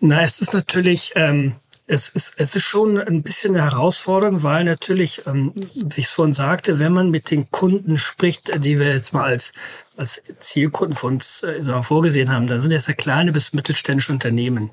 Na, 0.00 0.22
es 0.22 0.40
ist 0.40 0.54
natürlich, 0.54 1.12
ähm, 1.14 1.52
es 1.90 2.08
ist, 2.08 2.34
es 2.36 2.54
ist 2.54 2.62
schon 2.62 2.98
ein 2.98 3.22
bisschen 3.22 3.56
eine 3.56 3.64
Herausforderung, 3.64 4.44
weil 4.44 4.62
natürlich, 4.62 5.26
ähm, 5.26 5.52
wie 5.74 6.00
ich 6.00 6.06
es 6.06 6.12
vorhin 6.12 6.34
sagte, 6.34 6.78
wenn 6.78 6.92
man 6.92 7.10
mit 7.10 7.32
den 7.32 7.50
Kunden 7.50 7.98
spricht, 7.98 8.64
die 8.64 8.78
wir 8.78 8.94
jetzt 8.94 9.12
mal 9.12 9.24
als, 9.24 9.52
als 9.96 10.22
Zielkunden 10.38 10.96
von 10.96 11.14
uns 11.14 11.42
äh, 11.42 11.82
vorgesehen 11.82 12.30
haben, 12.30 12.46
da 12.46 12.60
sind 12.60 12.70
es 12.70 12.86
ja 12.86 12.94
kleine 12.94 13.32
bis 13.32 13.52
mittelständische 13.52 14.12
Unternehmen, 14.12 14.70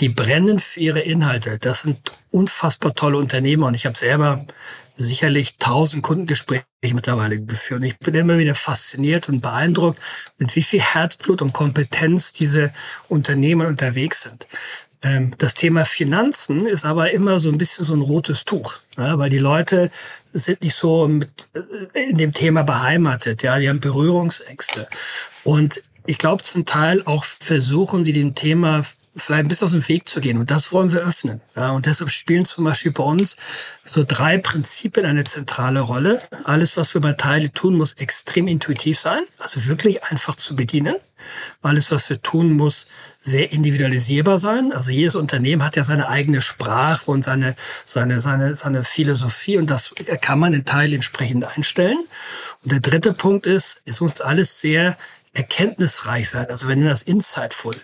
die 0.00 0.08
brennen 0.08 0.58
für 0.58 0.80
ihre 0.80 1.00
Inhalte. 1.00 1.58
Das 1.60 1.82
sind 1.82 2.12
unfassbar 2.32 2.94
tolle 2.94 3.18
Unternehmer 3.18 3.66
und 3.66 3.74
ich 3.74 3.86
habe 3.86 3.96
selber 3.96 4.44
sicherlich 4.96 5.58
tausend 5.58 6.02
Kundengespräche 6.02 6.64
mittlerweile 6.94 7.40
geführt. 7.40 7.80
Und 7.80 7.86
ich 7.86 7.98
bin 7.98 8.14
immer 8.14 8.38
wieder 8.38 8.54
fasziniert 8.54 9.28
und 9.28 9.40
beeindruckt, 9.40 10.00
mit 10.38 10.54
wie 10.56 10.62
viel 10.62 10.80
Herzblut 10.80 11.42
und 11.42 11.52
Kompetenz 11.52 12.32
diese 12.32 12.72
Unternehmen 13.08 13.66
unterwegs 13.66 14.22
sind. 14.22 14.46
Ähm, 15.06 15.34
das 15.38 15.54
Thema 15.54 15.84
Finanzen 15.84 16.66
ist 16.66 16.84
aber 16.84 17.12
immer 17.12 17.38
so 17.38 17.50
ein 17.50 17.58
bisschen 17.58 17.84
so 17.84 17.94
ein 17.94 18.00
rotes 18.00 18.44
Tuch, 18.44 18.74
weil 18.96 19.30
die 19.30 19.38
Leute 19.38 19.90
sind 20.32 20.62
nicht 20.62 20.76
so 20.76 21.06
mit, 21.06 21.30
äh, 21.94 22.10
in 22.10 22.16
dem 22.16 22.32
Thema 22.32 22.62
beheimatet, 22.62 23.42
ja, 23.42 23.58
die 23.58 23.68
haben 23.68 23.80
Berührungsängste. 23.80 24.88
Und 25.44 25.82
ich 26.06 26.18
glaube 26.18 26.42
zum 26.42 26.64
Teil 26.64 27.02
auch 27.04 27.24
versuchen 27.24 28.04
sie 28.04 28.12
dem 28.12 28.34
Thema 28.34 28.84
vielleicht 29.16 29.46
ein 29.46 29.48
bisschen 29.48 29.66
aus 29.66 29.72
dem 29.72 29.88
Weg 29.88 30.08
zu 30.08 30.20
gehen. 30.20 30.38
Und 30.38 30.50
das 30.50 30.72
wollen 30.72 30.92
wir 30.92 31.00
öffnen. 31.00 31.40
Ja, 31.54 31.70
und 31.70 31.86
deshalb 31.86 32.10
spielen 32.10 32.44
zum 32.44 32.64
Beispiel 32.64 32.92
bei 32.92 33.02
uns 33.02 33.36
so 33.84 34.04
drei 34.06 34.38
Prinzipien 34.38 35.06
eine 35.06 35.24
zentrale 35.24 35.80
Rolle. 35.80 36.20
Alles, 36.44 36.76
was 36.76 36.94
wir 36.94 37.00
bei 37.00 37.14
Teile 37.14 37.52
tun, 37.52 37.76
muss 37.76 37.94
extrem 37.94 38.46
intuitiv 38.46 39.00
sein, 39.00 39.22
also 39.38 39.66
wirklich 39.66 40.04
einfach 40.04 40.36
zu 40.36 40.54
bedienen. 40.54 40.96
Alles, 41.62 41.90
was 41.90 42.10
wir 42.10 42.20
tun, 42.20 42.52
muss 42.52 42.86
sehr 43.22 43.50
individualisierbar 43.52 44.38
sein. 44.38 44.72
Also 44.72 44.90
jedes 44.90 45.16
Unternehmen 45.16 45.64
hat 45.64 45.76
ja 45.76 45.82
seine 45.82 46.08
eigene 46.08 46.40
Sprache 46.40 47.10
und 47.10 47.24
seine, 47.24 47.56
seine, 47.84 48.20
seine, 48.20 48.54
seine 48.54 48.84
Philosophie 48.84 49.56
und 49.56 49.68
das 49.68 49.94
kann 50.20 50.38
man 50.38 50.52
in 50.52 50.64
Teile 50.64 50.94
entsprechend 50.94 51.44
einstellen. 51.44 51.98
Und 52.62 52.72
der 52.72 52.80
dritte 52.80 53.14
Punkt 53.14 53.46
ist, 53.46 53.82
es 53.86 54.00
muss 54.00 54.20
alles 54.20 54.60
sehr 54.60 54.96
erkenntnisreich 55.36 56.30
sein. 56.30 56.46
Also 56.48 56.68
wir 56.68 56.76
nennen 56.76 56.88
das 56.88 57.02
insightful. 57.02 57.74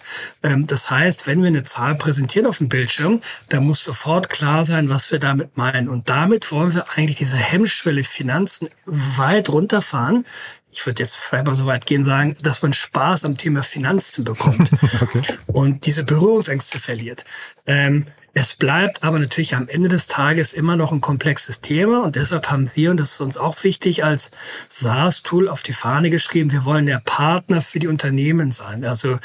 Ähm, 0.43 0.67
das 0.67 0.91
heißt, 0.91 1.27
wenn 1.27 1.43
wir 1.43 1.49
eine 1.49 1.65
Zahl 1.65 1.95
präsentieren 1.95 2.47
auf 2.47 2.59
dem 2.59 2.69
Bildschirm, 2.69 3.21
dann 3.49 3.65
muss 3.65 3.85
sofort 3.85 4.31
klar 4.31 4.65
sein, 4.65 4.89
was 4.89 5.13
wir 5.13 5.19
damit 5.19 5.57
meinen. 5.57 5.89
Und 5.89 6.09
damit 6.09 6.51
wollen 6.51 6.75
wir 6.75 6.87
eigentlich 6.97 7.19
diese 7.19 7.37
Hemmschwelle 7.37 8.05
Finanzen 8.05 8.69
weit 8.87 9.51
runterfahren. 9.51 10.25
Ich 10.71 10.87
würde 10.87 11.03
jetzt 11.03 11.15
vielleicht 11.15 11.47
mal 11.47 11.55
so 11.55 11.67
weit 11.67 11.85
gehen 11.85 12.05
sagen, 12.05 12.35
dass 12.41 12.63
man 12.63 12.73
Spaß 12.73 13.27
am 13.27 13.37
Thema 13.37 13.63
Finanzen 13.63 14.25
bekommt 14.25 14.71
okay. 15.01 15.23
und 15.47 15.85
diese 15.85 16.05
Berührungsängste 16.05 16.79
verliert. 16.79 17.27
Ähm, 17.67 18.07
es 18.35 18.55
bleibt 18.55 19.03
aber 19.03 19.19
natürlich 19.19 19.55
am 19.55 19.69
Ende 19.69 19.91
des 19.91 20.07
Tages 20.07 20.55
immer 20.55 20.77
noch 20.77 20.91
ein 20.91 21.03
komplexes 21.03 21.61
Thema 21.61 22.03
und 22.03 22.17
deshalb 22.17 22.51
haben 22.51 22.71
wir, 22.75 22.91
und 22.91 22.99
das 22.99 23.13
ist 23.13 23.21
uns 23.21 23.37
auch 23.37 23.63
wichtig, 23.63 24.05
als 24.05 24.31
SaaS-Tool 24.71 25.51
auf 25.51 25.63
die 25.63 25.75
Fahne 25.75 26.09
geschrieben, 26.09 26.51
wir 26.51 26.65
wollen 26.65 26.87
der 26.87 27.03
Partner 27.05 27.61
für 27.61 27.79
die 27.79 27.89
Unternehmen 27.89 28.51
sein. 28.51 28.85
Also 28.87 29.19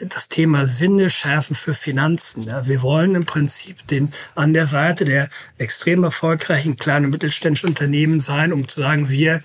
das 0.00 0.28
Thema 0.28 0.66
Sinne 0.66 1.10
schärfen 1.10 1.54
für 1.54 1.74
Finanzen. 1.74 2.46
Wir 2.64 2.82
wollen 2.82 3.14
im 3.14 3.24
Prinzip 3.24 3.86
den, 3.86 4.12
an 4.34 4.52
der 4.52 4.66
Seite 4.66 5.04
der 5.04 5.28
extrem 5.56 6.02
erfolgreichen 6.02 6.76
kleinen 6.76 7.06
und 7.06 7.12
mittelständischen 7.12 7.68
Unternehmen 7.68 8.18
sein, 8.18 8.52
um 8.52 8.66
zu 8.66 8.80
sagen, 8.80 9.10
wir 9.10 9.42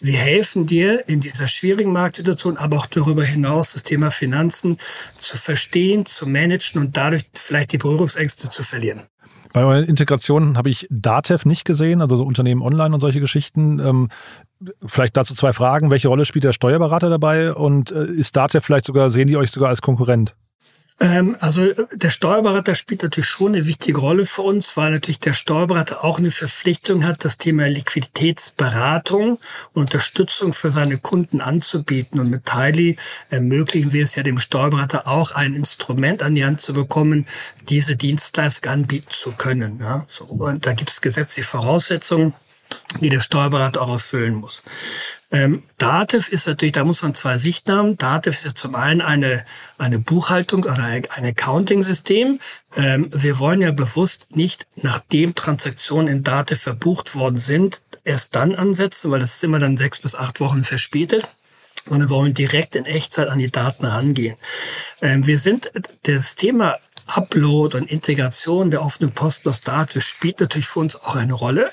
wir 0.00 0.18
helfen 0.18 0.66
dir 0.66 1.08
in 1.08 1.20
dieser 1.20 1.48
schwierigen 1.48 1.92
Marktsituation, 1.92 2.56
aber 2.56 2.76
auch 2.76 2.86
darüber 2.86 3.24
hinaus 3.24 3.72
das 3.72 3.82
Thema 3.82 4.10
Finanzen 4.10 4.78
zu 5.18 5.36
verstehen, 5.36 6.06
zu 6.06 6.26
managen 6.26 6.80
und 6.80 6.96
dadurch 6.96 7.24
vielleicht 7.34 7.72
die 7.72 7.78
Berührungsängste 7.78 8.50
zu 8.50 8.62
verlieren. 8.62 9.02
Bei 9.52 9.64
euren 9.64 9.84
Integrationen 9.84 10.58
habe 10.58 10.68
ich 10.68 10.86
Datev 10.90 11.48
nicht 11.48 11.64
gesehen, 11.64 12.02
also 12.02 12.18
so 12.18 12.24
Unternehmen 12.24 12.60
online 12.60 12.94
und 12.94 13.00
solche 13.00 13.20
Geschichten. 13.20 13.78
Ähm, 13.78 14.08
vielleicht 14.84 15.16
dazu 15.16 15.34
zwei 15.34 15.54
Fragen. 15.54 15.90
Welche 15.90 16.08
Rolle 16.08 16.26
spielt 16.26 16.44
der 16.44 16.52
Steuerberater 16.52 17.08
dabei 17.08 17.54
und 17.54 17.90
äh, 17.90 18.04
ist 18.04 18.36
Datev 18.36 18.66
vielleicht 18.66 18.84
sogar, 18.84 19.10
sehen 19.10 19.28
die 19.28 19.36
euch 19.36 19.50
sogar 19.50 19.70
als 19.70 19.80
Konkurrent? 19.80 20.34
Ähm, 20.98 21.36
also 21.40 21.72
der 21.92 22.10
Steuerberater 22.10 22.74
spielt 22.74 23.02
natürlich 23.02 23.28
schon 23.28 23.54
eine 23.54 23.66
wichtige 23.66 23.98
Rolle 23.98 24.24
für 24.24 24.42
uns, 24.42 24.76
weil 24.76 24.92
natürlich 24.92 25.20
der 25.20 25.34
Steuerberater 25.34 26.02
auch 26.04 26.18
eine 26.18 26.30
Verpflichtung 26.30 27.04
hat, 27.04 27.24
das 27.24 27.36
Thema 27.36 27.68
Liquiditätsberatung 27.68 29.38
und 29.74 29.82
Unterstützung 29.82 30.54
für 30.54 30.70
seine 30.70 30.96
Kunden 30.96 31.40
anzubieten. 31.40 32.18
Und 32.18 32.30
mit 32.30 32.46
Tiley 32.46 32.96
ermöglichen 33.28 33.92
wir 33.92 34.04
es 34.04 34.14
ja 34.14 34.22
dem 34.22 34.38
Steuerberater 34.38 35.06
auch, 35.06 35.32
ein 35.32 35.54
Instrument 35.54 36.22
an 36.22 36.34
die 36.34 36.44
Hand 36.44 36.62
zu 36.62 36.72
bekommen, 36.72 37.26
diese 37.68 37.96
Dienstleistung 37.96 38.72
anbieten 38.72 39.10
zu 39.10 39.32
können. 39.32 39.80
Ja, 39.80 40.06
so, 40.08 40.24
und 40.24 40.64
da 40.64 40.72
gibt 40.72 40.90
es 40.90 41.02
gesetzliche 41.02 41.46
Voraussetzungen 41.46 42.34
die 43.00 43.08
der 43.08 43.20
Steuerberater 43.20 43.82
auch 43.82 43.92
erfüllen 43.92 44.34
muss. 44.34 44.62
Ähm, 45.32 45.64
Datev 45.78 46.30
ist 46.30 46.46
natürlich, 46.46 46.72
da 46.72 46.84
muss 46.84 47.02
man 47.02 47.14
zwei 47.14 47.38
Sichten 47.38 47.72
haben. 47.72 47.98
Datev 47.98 48.36
ist 48.36 48.46
ja 48.46 48.54
zum 48.54 48.74
einen 48.74 49.00
eine, 49.00 49.44
eine 49.76 49.98
Buchhaltung 49.98 50.62
oder 50.64 50.84
ein, 50.84 51.02
ein 51.10 51.24
Accounting-System. 51.24 52.38
Ähm, 52.76 53.10
wir 53.12 53.38
wollen 53.38 53.60
ja 53.60 53.72
bewusst 53.72 54.36
nicht, 54.36 54.66
nachdem 54.76 55.34
Transaktionen 55.34 56.08
in 56.08 56.22
Datev 56.22 56.62
verbucht 56.62 57.14
worden 57.14 57.38
sind, 57.38 57.82
erst 58.04 58.36
dann 58.36 58.54
ansetzen, 58.54 59.10
weil 59.10 59.20
das 59.20 59.36
ist 59.36 59.44
immer 59.44 59.58
dann 59.58 59.76
sechs 59.76 59.98
bis 59.98 60.14
acht 60.14 60.40
Wochen 60.40 60.64
verspätet 60.64 61.28
sondern 61.88 62.10
wir 62.10 62.16
wollen 62.16 62.34
direkt 62.34 62.74
in 62.74 62.84
Echtzeit 62.84 63.28
an 63.28 63.38
die 63.38 63.50
Daten 63.50 63.84
rangehen. 63.84 64.36
Ähm, 65.00 65.26
wir 65.26 65.38
sind 65.38 65.70
das 66.02 66.34
Thema 66.34 66.78
Upload 67.06 67.76
und 67.76 67.90
Integration 67.90 68.70
der 68.70 68.82
offenen 68.82 69.12
Posten 69.12 69.48
aus 69.48 69.60
Daten 69.60 70.00
spielt 70.00 70.40
natürlich 70.40 70.66
für 70.66 70.80
uns 70.80 70.96
auch 70.96 71.16
eine 71.16 71.32
Rolle. 71.32 71.70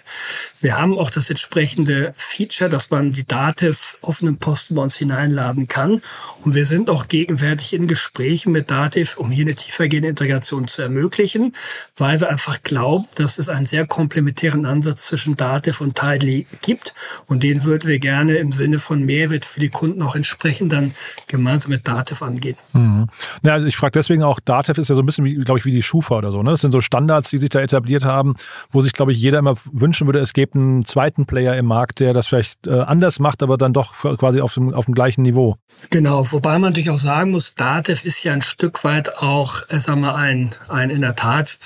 Wir 0.62 0.78
haben 0.78 0.98
auch 0.98 1.10
das 1.10 1.30
entsprechende 1.30 2.14
Feature, 2.18 2.70
dass 2.70 2.90
man 2.90 3.12
die 3.12 3.26
Dativ 3.26 3.98
offenen 4.02 4.38
Posten 4.38 4.76
bei 4.76 4.82
uns 4.82 4.96
hineinladen 4.96 5.68
kann. 5.68 6.02
Und 6.42 6.56
wir 6.56 6.66
sind 6.66 6.90
auch 6.90 7.08
gegenwärtig 7.08 7.74
in 7.74 7.88
Gesprächen 7.88 8.52
mit 8.52 8.70
Dativ, 8.70 9.18
um 9.18 9.32
hier 9.32 9.46
eine 9.46 9.56
tiefergehende 9.56 10.10
Integration 10.10 10.68
zu 10.68 10.82
ermöglichen, 10.82 11.54
weil 11.98 12.20
wir 12.20 12.30
einfach 12.30 12.62
glauben, 12.64 13.08
dass 13.16 13.40
es 13.40 13.50
einen 13.50 13.66
sehr 13.66 13.88
komplementären 13.88 14.66
Ansatz 14.66 15.06
zwischen 15.06 15.36
Dativ 15.36 15.82
und 15.82 15.96
Tidely 15.96 16.46
gibt. 16.62 16.94
Und 17.26 17.44
den 17.44 17.64
würden 17.64 17.88
wir 17.88 18.00
gerne 18.00 18.38
im 18.38 18.54
Sinne 18.54 18.80
von 18.80 19.04
Mehrwert 19.04 19.46
für 19.46 19.60
die 19.60 19.70
Kunden 19.70 20.02
auch 20.02 20.16
entsprechend 20.16 20.72
dann 20.72 20.96
gemeinsam 21.28 21.72
mit 21.72 21.88
Dativ 21.88 22.22
angehen. 22.22 22.58
Mhm. 22.74 23.08
Ja, 23.42 23.54
also 23.54 23.68
ich 23.68 23.76
frage 23.76 23.92
deswegen 23.92 24.24
auch, 24.24 24.40
Dativ 24.40 24.78
ist 24.78 24.90
ja 24.90 24.96
so 24.96 25.02
ein 25.02 25.06
bisschen 25.06 25.23
wie, 25.24 25.36
glaube 25.36 25.60
ich, 25.60 25.66
wie 25.66 25.72
die 25.72 25.84
Schufa 25.84 26.18
oder 26.18 26.32
so. 26.32 26.44
Ne? 26.44 26.52
Das 26.52 26.62
sind 26.62 26.72
so 26.72 26.82
Standards, 26.82 27.30
die 27.30 27.38
sich 27.38 27.50
da 27.50 27.60
etabliert 27.60 28.04
haben, 28.06 28.36
wo 28.72 28.82
sich, 28.82 28.94
glaube 28.94 29.12
ich, 29.12 29.20
jeder 29.20 29.40
immer 29.40 29.56
wünschen 29.72 30.08
würde, 30.08 30.20
es 30.20 30.34
gäbe 30.34 30.56
einen 30.56 30.86
zweiten 30.86 31.26
Player 31.26 31.56
im 31.58 31.66
Markt, 31.66 32.00
der 32.00 32.14
das 32.14 32.28
vielleicht 32.28 32.68
äh, 32.68 32.72
anders 32.72 33.20
macht, 33.20 33.44
aber 33.44 33.58
dann 33.58 33.74
doch 33.74 33.94
quasi 34.18 34.42
auf 34.42 34.54
dem, 34.54 34.74
auf 34.74 34.86
dem 34.86 34.94
gleichen 34.94 35.22
Niveau. 35.22 35.56
Genau, 35.90 36.32
wobei 36.32 36.54
man 36.60 36.72
natürlich 36.72 36.90
auch 36.90 37.00
sagen 37.00 37.32
muss, 37.32 37.56
Datev 37.56 38.06
ist 38.06 38.24
ja 38.24 38.34
ein 38.34 38.42
Stück 38.42 38.84
weit 38.84 39.18
auch, 39.18 39.70
äh, 39.70 39.80
sagen 39.80 40.02
wir, 40.02 40.16
ein, 40.16 40.54
ein 40.70 40.90
in 40.90 41.02
der 41.02 41.16
Tat 41.16 41.58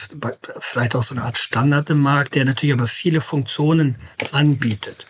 vielleicht 0.59 0.95
auch 0.95 1.03
so 1.03 1.15
eine 1.15 1.23
Art 1.23 1.37
Standard 1.37 1.89
im 1.89 1.99
Markt, 1.99 2.35
der 2.35 2.45
natürlich 2.45 2.73
aber 2.73 2.87
viele 2.87 3.21
Funktionen 3.21 3.97
anbietet. 4.31 5.05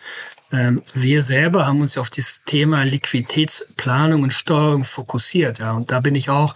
Ähm, 0.50 0.82
wir 0.94 1.22
selber 1.22 1.66
haben 1.66 1.80
uns 1.82 1.98
auf 1.98 2.08
dieses 2.08 2.42
Thema 2.44 2.82
Liquiditätsplanung 2.82 4.22
und 4.22 4.32
Steuerung 4.32 4.84
fokussiert. 4.84 5.58
Ja, 5.58 5.72
und 5.72 5.90
da 5.90 6.00
bin 6.00 6.14
ich 6.14 6.30
auch 6.30 6.54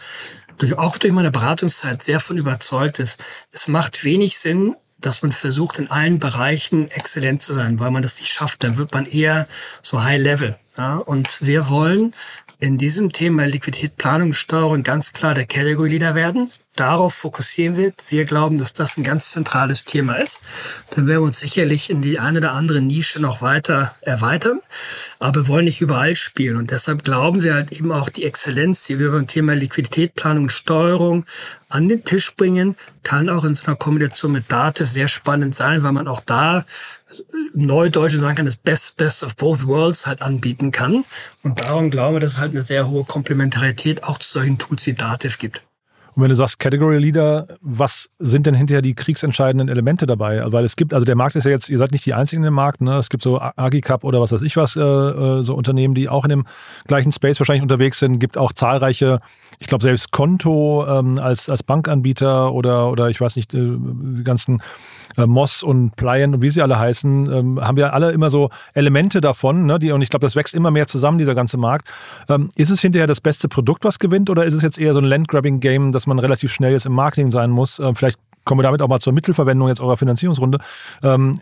durch, 0.58 0.78
auch 0.78 0.98
durch 0.98 1.12
meine 1.12 1.30
Beratungszeit 1.30 2.02
sehr 2.02 2.20
von 2.20 2.36
überzeugt 2.36 2.98
ist, 2.98 3.22
es 3.50 3.68
macht 3.68 4.04
wenig 4.04 4.38
Sinn, 4.38 4.76
dass 4.98 5.22
man 5.22 5.32
versucht, 5.32 5.78
in 5.78 5.90
allen 5.90 6.18
Bereichen 6.18 6.90
exzellent 6.90 7.42
zu 7.42 7.54
sein, 7.54 7.80
weil 7.80 7.90
man 7.90 8.02
das 8.02 8.20
nicht 8.20 8.32
schafft. 8.32 8.62
Dann 8.62 8.76
wird 8.76 8.92
man 8.92 9.06
eher 9.06 9.48
so 9.82 10.04
High 10.04 10.20
Level. 10.20 10.56
Ja? 10.78 10.96
Und 10.96 11.38
wir 11.40 11.68
wollen 11.68 12.14
in 12.60 12.78
diesem 12.78 13.12
Thema 13.12 13.46
Liquidität, 13.46 13.96
Planung, 13.96 14.32
Steuerung 14.32 14.84
ganz 14.84 15.12
klar 15.12 15.34
der 15.34 15.46
Category 15.46 15.90
Leader 15.90 16.14
werden 16.14 16.52
darauf 16.76 17.14
fokussieren 17.14 17.76
wird. 17.76 17.94
Wir 18.08 18.24
glauben, 18.24 18.58
dass 18.58 18.72
das 18.72 18.96
ein 18.96 19.04
ganz 19.04 19.30
zentrales 19.30 19.84
Thema 19.84 20.14
ist. 20.14 20.40
Dann 20.90 21.06
werden 21.06 21.20
wir 21.20 21.26
uns 21.26 21.40
sicherlich 21.40 21.90
in 21.90 22.00
die 22.00 22.18
eine 22.18 22.38
oder 22.38 22.52
andere 22.52 22.80
Nische 22.80 23.20
noch 23.20 23.42
weiter 23.42 23.94
erweitern, 24.00 24.60
aber 25.18 25.48
wollen 25.48 25.66
nicht 25.66 25.80
überall 25.80 26.16
spielen. 26.16 26.56
Und 26.56 26.70
deshalb 26.70 27.04
glauben 27.04 27.42
wir 27.42 27.54
halt 27.54 27.72
eben 27.72 27.92
auch 27.92 28.08
die 28.08 28.24
Exzellenz, 28.24 28.84
die 28.84 28.98
wir 28.98 29.10
beim 29.10 29.26
Thema 29.26 29.54
Liquidität, 29.54 30.14
Planung 30.14 30.44
und 30.44 30.52
Steuerung 30.52 31.26
an 31.68 31.88
den 31.88 32.04
Tisch 32.04 32.34
bringen, 32.36 32.76
kann 33.02 33.28
auch 33.28 33.44
in 33.44 33.54
so 33.54 33.64
einer 33.66 33.76
Kombination 33.76 34.32
mit 34.32 34.50
Dativ 34.50 34.88
sehr 34.88 35.08
spannend 35.08 35.54
sein, 35.54 35.82
weil 35.82 35.92
man 35.92 36.08
auch 36.08 36.20
da 36.20 36.64
Neudeutsch 37.54 38.16
sagen 38.16 38.36
kann, 38.36 38.46
das 38.46 38.56
Best, 38.56 38.96
Best 38.96 39.22
of 39.22 39.36
both 39.36 39.66
worlds 39.66 40.06
halt 40.06 40.22
anbieten 40.22 40.70
kann. 40.70 41.04
Und 41.42 41.60
darum 41.60 41.90
glauben 41.90 42.16
wir, 42.16 42.20
dass 42.20 42.32
es 42.32 42.38
halt 42.38 42.52
eine 42.52 42.62
sehr 42.62 42.88
hohe 42.88 43.04
Komplementarität 43.04 44.04
auch 44.04 44.18
zu 44.18 44.32
solchen 44.32 44.58
Tools 44.58 44.86
wie 44.86 44.94
Dativ 44.94 45.38
gibt. 45.38 45.62
Und 46.14 46.22
wenn 46.22 46.28
du 46.28 46.34
sagst 46.34 46.58
Category 46.58 46.98
Leader, 46.98 47.46
was 47.60 48.10
sind 48.18 48.46
denn 48.46 48.54
hinterher 48.54 48.82
die 48.82 48.94
kriegsentscheidenden 48.94 49.68
Elemente 49.68 50.06
dabei? 50.06 50.42
Weil 50.52 50.64
es 50.64 50.76
gibt, 50.76 50.92
also 50.92 51.06
der 51.06 51.16
Markt 51.16 51.36
ist 51.36 51.44
ja 51.44 51.50
jetzt, 51.50 51.70
ihr 51.70 51.78
seid 51.78 51.92
nicht 51.92 52.04
die 52.04 52.12
einzigen 52.12 52.44
im 52.44 52.52
Markt, 52.52 52.82
ne? 52.82 52.96
Es 52.96 53.08
gibt 53.08 53.22
so 53.22 53.40
Agicap 53.40 54.04
oder 54.04 54.20
was 54.20 54.32
weiß 54.32 54.42
ich 54.42 54.56
was, 54.56 54.76
äh, 54.76 54.80
äh, 54.82 55.42
so 55.42 55.54
Unternehmen, 55.54 55.94
die 55.94 56.10
auch 56.10 56.24
in 56.24 56.30
dem 56.30 56.46
gleichen 56.86 57.12
Space 57.12 57.40
wahrscheinlich 57.40 57.62
unterwegs 57.62 57.98
sind. 57.98 58.18
Gibt 58.18 58.36
auch 58.36 58.52
zahlreiche, 58.52 59.20
ich 59.58 59.68
glaube 59.68 59.82
selbst 59.82 60.10
Konto 60.10 60.86
ähm, 60.86 61.18
als, 61.18 61.48
als 61.48 61.62
Bankanbieter 61.62 62.52
oder, 62.52 62.90
oder 62.90 63.08
ich 63.08 63.20
weiß 63.20 63.36
nicht, 63.36 63.54
äh, 63.54 63.58
die 63.60 64.24
ganzen 64.24 64.60
äh, 65.16 65.26
Moss 65.26 65.62
und 65.62 65.96
Pliant 65.96 66.34
und 66.34 66.42
wie 66.42 66.50
sie 66.50 66.62
alle 66.62 66.78
heißen, 66.78 67.32
ähm, 67.32 67.60
haben 67.60 67.76
wir 67.76 67.92
alle 67.92 68.12
immer 68.12 68.30
so 68.30 68.50
Elemente 68.74 69.20
davon. 69.20 69.66
Ne, 69.66 69.78
die, 69.78 69.92
und 69.92 70.02
ich 70.02 70.10
glaube, 70.10 70.26
das 70.26 70.36
wächst 70.36 70.54
immer 70.54 70.70
mehr 70.70 70.86
zusammen, 70.86 71.18
dieser 71.18 71.34
ganze 71.34 71.58
Markt. 71.58 71.92
Ähm, 72.28 72.48
ist 72.56 72.70
es 72.70 72.80
hinterher 72.80 73.06
das 73.06 73.20
beste 73.20 73.48
Produkt, 73.48 73.84
was 73.84 73.98
gewinnt, 73.98 74.30
oder 74.30 74.44
ist 74.44 74.54
es 74.54 74.62
jetzt 74.62 74.78
eher 74.78 74.94
so 74.94 75.00
ein 75.00 75.04
Landgrabbing-Game, 75.04 75.92
dass 75.92 76.06
man 76.06 76.18
relativ 76.18 76.52
schnell 76.52 76.72
jetzt 76.72 76.86
im 76.86 76.92
Marketing 76.92 77.30
sein 77.30 77.50
muss? 77.50 77.78
Ähm, 77.78 77.94
vielleicht 77.94 78.18
kommen 78.44 78.58
wir 78.58 78.64
damit 78.64 78.82
auch 78.82 78.88
mal 78.88 79.00
zur 79.00 79.12
Mittelverwendung 79.12 79.68
jetzt 79.68 79.80
eurer 79.80 79.96
Finanzierungsrunde. 79.96 80.58
Ähm, 81.02 81.40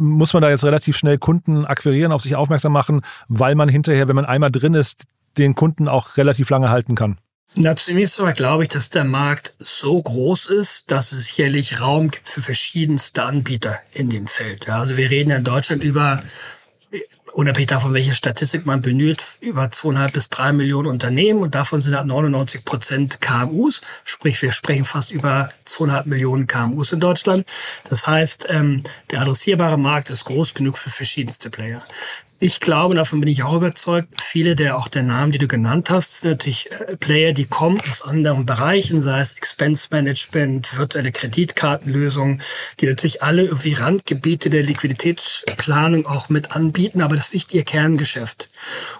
muss 0.00 0.32
man 0.32 0.42
da 0.42 0.50
jetzt 0.50 0.64
relativ 0.64 0.96
schnell 0.96 1.18
Kunden 1.18 1.66
akquirieren, 1.66 2.12
auf 2.12 2.22
sich 2.22 2.36
aufmerksam 2.36 2.72
machen, 2.72 3.02
weil 3.28 3.54
man 3.54 3.68
hinterher, 3.68 4.08
wenn 4.08 4.16
man 4.16 4.24
einmal 4.24 4.50
drin 4.50 4.74
ist, 4.74 5.04
den 5.36 5.54
Kunden 5.54 5.88
auch 5.88 6.16
relativ 6.16 6.50
lange 6.50 6.70
halten 6.70 6.94
kann? 6.94 7.18
Na, 7.54 7.74
zunächst 7.74 8.18
einmal 8.18 8.34
glaube 8.34 8.64
ich, 8.64 8.68
dass 8.68 8.90
der 8.90 9.04
Markt 9.04 9.54
so 9.58 10.00
groß 10.00 10.46
ist, 10.46 10.90
dass 10.90 11.12
es 11.12 11.26
sicherlich 11.26 11.80
Raum 11.80 12.10
gibt 12.10 12.28
für 12.28 12.42
verschiedenste 12.42 13.24
Anbieter 13.24 13.80
in 13.92 14.10
dem 14.10 14.26
Feld. 14.28 14.66
Ja, 14.66 14.78
also 14.78 14.96
wir 14.96 15.10
reden 15.10 15.30
ja 15.30 15.36
in 15.36 15.44
Deutschland 15.44 15.82
über 15.82 16.22
unabhängig 17.32 17.68
davon, 17.68 17.94
welche 17.94 18.12
Statistik 18.14 18.66
man 18.66 18.82
bemüht, 18.82 19.22
über 19.40 19.70
zweieinhalb 19.70 20.12
bis 20.12 20.28
drei 20.28 20.52
Millionen 20.52 20.88
Unternehmen 20.88 21.40
und 21.40 21.54
davon 21.54 21.80
sind 21.80 21.94
halt 21.94 22.06
99 22.06 22.64
Prozent 22.64 23.20
KMUs. 23.20 23.80
Sprich, 24.04 24.42
wir 24.42 24.50
sprechen 24.50 24.84
fast 24.84 25.12
über 25.12 25.50
zweieinhalb 25.64 26.06
Millionen 26.06 26.48
KMUs 26.48 26.92
in 26.92 27.00
Deutschland. 27.00 27.46
Das 27.88 28.06
heißt, 28.06 28.46
ähm, 28.48 28.82
der 29.10 29.20
adressierbare 29.20 29.78
Markt 29.78 30.10
ist 30.10 30.24
groß 30.24 30.54
genug 30.54 30.78
für 30.78 30.90
verschiedenste 30.90 31.48
Player. 31.48 31.82
Ich 32.40 32.60
glaube, 32.60 32.94
davon 32.94 33.18
bin 33.18 33.28
ich 33.28 33.42
auch 33.42 33.54
überzeugt, 33.54 34.22
viele 34.22 34.54
der 34.54 34.78
auch 34.78 34.86
der 34.86 35.02
Namen, 35.02 35.32
die 35.32 35.38
du 35.38 35.48
genannt 35.48 35.90
hast, 35.90 36.20
sind 36.20 36.30
natürlich 36.30 36.70
äh, 36.70 36.96
Player, 36.96 37.32
die 37.32 37.46
kommen 37.46 37.80
aus 37.90 38.02
anderen 38.02 38.46
Bereichen, 38.46 39.02
sei 39.02 39.18
es 39.20 39.32
Expense 39.32 39.88
Management, 39.90 40.78
virtuelle 40.78 41.10
Kreditkartenlösungen, 41.10 42.40
die 42.78 42.86
natürlich 42.86 43.24
alle 43.24 43.42
irgendwie 43.42 43.72
Randgebiete 43.72 44.50
der 44.50 44.62
Liquiditätsplanung 44.62 46.06
auch 46.06 46.28
mit 46.28 46.52
anbieten, 46.52 47.02
aber 47.02 47.16
das 47.16 47.26
ist 47.26 47.34
nicht 47.34 47.54
ihr 47.54 47.64
Kerngeschäft. 47.64 48.50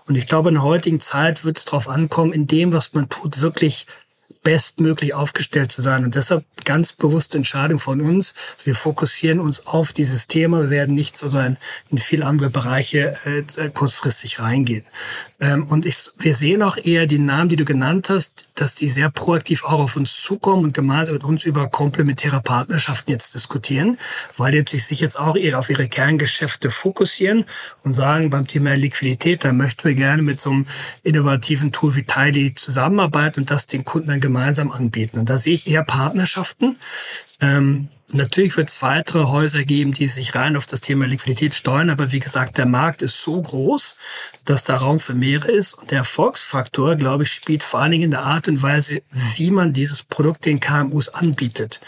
Und 0.06 0.16
ich 0.16 0.26
glaube, 0.26 0.48
in 0.48 0.56
der 0.56 0.64
heutigen 0.64 0.98
Zeit 0.98 1.44
wird 1.44 1.58
es 1.58 1.64
darauf 1.64 1.88
ankommen, 1.88 2.32
in 2.32 2.48
dem, 2.48 2.72
was 2.72 2.92
man 2.92 3.08
tut, 3.08 3.40
wirklich 3.40 3.86
bestmöglich 4.42 5.14
aufgestellt 5.14 5.72
zu 5.72 5.82
sein. 5.82 6.04
Und 6.04 6.14
deshalb 6.14 6.44
ganz 6.64 6.92
bewusste 6.92 7.38
Entscheidung 7.38 7.78
von 7.78 8.00
uns. 8.00 8.34
Wir 8.64 8.74
fokussieren 8.74 9.40
uns 9.40 9.66
auf 9.66 9.92
dieses 9.92 10.26
Thema. 10.26 10.62
Wir 10.62 10.70
werden 10.70 10.94
nicht 10.94 11.16
so 11.16 11.28
sein 11.28 11.56
in 11.90 11.98
viele 11.98 12.26
andere 12.26 12.50
Bereiche 12.50 13.16
äh, 13.24 13.68
kurzfristig 13.70 14.40
reingehen. 14.40 14.84
Ähm, 15.40 15.68
und 15.68 15.86
ich, 15.86 16.10
wir 16.18 16.34
sehen 16.34 16.62
auch 16.62 16.76
eher 16.76 17.06
die 17.06 17.18
Namen, 17.18 17.48
die 17.48 17.56
du 17.56 17.64
genannt 17.64 18.08
hast, 18.10 18.48
dass 18.56 18.74
die 18.74 18.88
sehr 18.88 19.08
proaktiv 19.08 19.64
auch 19.64 19.80
auf 19.80 19.96
uns 19.96 20.14
zukommen 20.14 20.64
und 20.64 20.74
gemeinsam 20.74 21.14
mit 21.14 21.24
uns 21.24 21.44
über 21.44 21.68
komplementäre 21.68 22.40
Partnerschaften 22.40 23.12
jetzt 23.12 23.34
diskutieren, 23.34 23.98
weil 24.36 24.50
die 24.50 24.58
natürlich 24.58 24.86
sich 24.86 25.00
jetzt 25.00 25.18
auch 25.18 25.36
eher 25.36 25.58
auf 25.58 25.70
ihre 25.70 25.88
Kerngeschäfte 25.88 26.70
fokussieren 26.70 27.44
und 27.84 27.92
sagen, 27.92 28.30
beim 28.30 28.48
Thema 28.48 28.74
Liquidität, 28.74 29.44
da 29.44 29.52
möchten 29.52 29.84
wir 29.84 29.94
gerne 29.94 30.22
mit 30.22 30.40
so 30.40 30.50
einem 30.50 30.66
innovativen 31.04 31.70
Tool 31.70 31.94
wie 31.94 32.02
Tidy 32.02 32.54
zusammenarbeiten 32.56 33.40
und 33.40 33.50
das 33.50 33.68
den 33.68 33.84
Kunden 33.84 34.08
dann 34.08 34.20
gemeinsam 34.20 34.72
anbieten. 34.72 35.20
Und 35.20 35.30
da 35.30 35.38
sehe 35.38 35.54
ich 35.54 35.68
eher 35.68 35.84
Partnerschaften. 35.84 36.78
Ähm, 37.40 37.88
Natürlich 38.10 38.56
wird 38.56 38.70
es 38.70 38.80
weitere 38.80 39.24
Häuser 39.24 39.64
geben, 39.64 39.92
die 39.92 40.08
sich 40.08 40.34
rein 40.34 40.56
auf 40.56 40.64
das 40.64 40.80
Thema 40.80 41.06
Liquidität 41.06 41.54
steuern, 41.54 41.90
aber 41.90 42.10
wie 42.10 42.20
gesagt, 42.20 42.56
der 42.56 42.64
Markt 42.64 43.02
ist 43.02 43.20
so 43.20 43.42
groß, 43.42 43.96
dass 44.46 44.64
da 44.64 44.78
Raum 44.78 44.98
für 44.98 45.12
mehrere 45.12 45.50
ist. 45.50 45.74
Und 45.74 45.90
der 45.90 45.98
Erfolgsfaktor, 45.98 46.96
glaube 46.96 47.24
ich, 47.24 47.32
spielt 47.32 47.62
vor 47.62 47.80
allen 47.80 47.90
Dingen 47.90 48.04
in 48.04 48.10
der 48.12 48.22
Art 48.22 48.48
und 48.48 48.62
Weise, 48.62 49.02
wie 49.36 49.50
man 49.50 49.74
dieses 49.74 50.02
Produkt 50.02 50.46
den 50.46 50.58
KMUs 50.58 51.10
anbietet. 51.10 51.80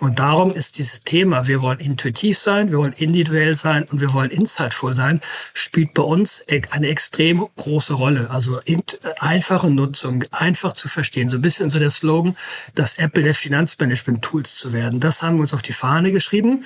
Und 0.00 0.18
darum 0.18 0.52
ist 0.52 0.78
dieses 0.78 1.02
Thema, 1.04 1.46
wir 1.46 1.60
wollen 1.62 1.78
intuitiv 1.78 2.38
sein, 2.38 2.72
wir 2.72 2.78
wollen 2.78 2.92
individuell 2.92 3.54
sein 3.54 3.84
und 3.84 4.00
wir 4.00 4.12
wollen 4.12 4.30
insightful 4.30 4.94
sein, 4.94 5.20
spielt 5.54 5.94
bei 5.94 6.02
uns 6.02 6.42
e-, 6.48 6.60
eine 6.70 6.88
extrem 6.88 7.46
große 7.56 7.94
Rolle. 7.94 8.30
Also 8.30 8.60
einfache 9.20 9.70
Nutzung, 9.70 10.24
einfach 10.32 10.72
zu 10.72 10.88
verstehen. 10.88 11.28
So 11.28 11.36
ein 11.38 11.42
bisschen 11.42 11.70
so 11.70 11.78
der 11.78 11.90
Slogan, 11.90 12.36
das 12.74 12.98
Apple 12.98 13.22
der 13.22 13.34
Finanzmanagement-Tools 13.34 14.56
zu 14.56 14.72
werden. 14.72 14.98
Das 14.98 15.22
haben 15.22 15.36
wir 15.36 15.42
uns 15.42 15.54
auf 15.54 15.62
die 15.62 15.67
Fahne 15.72 16.12
geschrieben. 16.12 16.64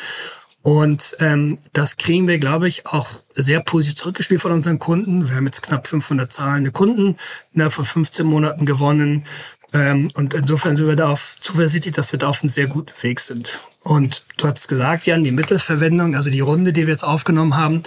Und 0.62 1.16
ähm, 1.18 1.58
das 1.72 1.96
kriegen 1.96 2.28
wir, 2.28 2.38
glaube 2.38 2.68
ich, 2.68 2.86
auch 2.86 3.18
sehr 3.34 3.60
positiv 3.60 3.96
zurückgespielt 3.96 4.40
von 4.40 4.52
unseren 4.52 4.78
Kunden. 4.78 5.28
Wir 5.28 5.36
haben 5.36 5.46
jetzt 5.46 5.62
knapp 5.62 5.88
500 5.88 6.32
zahlende 6.32 6.70
Kunden 6.70 7.16
innerhalb 7.52 7.72
von 7.72 7.84
15 7.84 8.24
Monaten 8.24 8.64
gewonnen. 8.64 9.24
Ähm, 9.72 10.10
und 10.14 10.34
insofern 10.34 10.76
sind 10.76 10.86
wir 10.86 10.94
da 10.94 11.08
auf 11.08 11.36
zuversichtlich, 11.40 11.94
dass 11.94 12.12
wir 12.12 12.18
da 12.20 12.28
auf 12.28 12.42
einem 12.42 12.50
sehr 12.50 12.68
guten 12.68 12.92
Weg 13.02 13.18
sind. 13.18 13.58
Und 13.80 14.24
du 14.36 14.46
hast 14.46 14.68
gesagt, 14.68 15.06
Jan, 15.06 15.24
die 15.24 15.32
Mittelverwendung, 15.32 16.14
also 16.14 16.30
die 16.30 16.40
Runde, 16.40 16.72
die 16.72 16.86
wir 16.86 16.92
jetzt 16.92 17.04
aufgenommen 17.04 17.56
haben, 17.56 17.82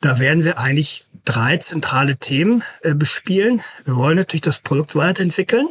da 0.00 0.18
werden 0.18 0.44
wir 0.44 0.58
eigentlich 0.58 1.04
drei 1.26 1.58
zentrale 1.58 2.16
Themen 2.16 2.62
äh, 2.82 2.94
bespielen. 2.94 3.60
Wir 3.84 3.96
wollen 3.96 4.16
natürlich 4.16 4.42
das 4.42 4.60
Produkt 4.60 4.94
weiterentwickeln. 4.94 5.68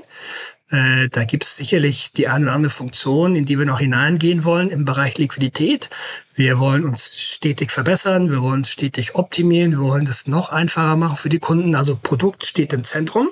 Äh, 0.75 1.07
da 1.09 1.23
gibt 1.23 1.43
es 1.43 1.55
sicherlich 1.55 2.11
die 2.11 2.27
eine 2.27 2.45
oder 2.45 2.53
andere 2.53 2.69
Funktion, 2.69 3.35
in 3.35 3.45
die 3.45 3.57
wir 3.57 3.65
noch 3.65 3.79
hineingehen 3.79 4.43
wollen 4.43 4.69
im 4.69 4.83
Bereich 4.83 5.17
Liquidität. 5.17 5.89
Wir 6.35 6.59
wollen 6.59 6.83
uns 6.83 7.17
stetig 7.17 7.71
verbessern, 7.71 8.29
wir 8.29 8.41
wollen 8.41 8.59
uns 8.59 8.71
stetig 8.71 9.15
optimieren, 9.15 9.71
wir 9.71 9.79
wollen 9.79 10.05
das 10.05 10.27
noch 10.27 10.49
einfacher 10.49 10.97
machen 10.97 11.15
für 11.15 11.29
die 11.29 11.39
Kunden. 11.39 11.75
Also 11.75 11.97
Produkt 12.01 12.45
steht 12.45 12.73
im 12.73 12.83
Zentrum. 12.83 13.29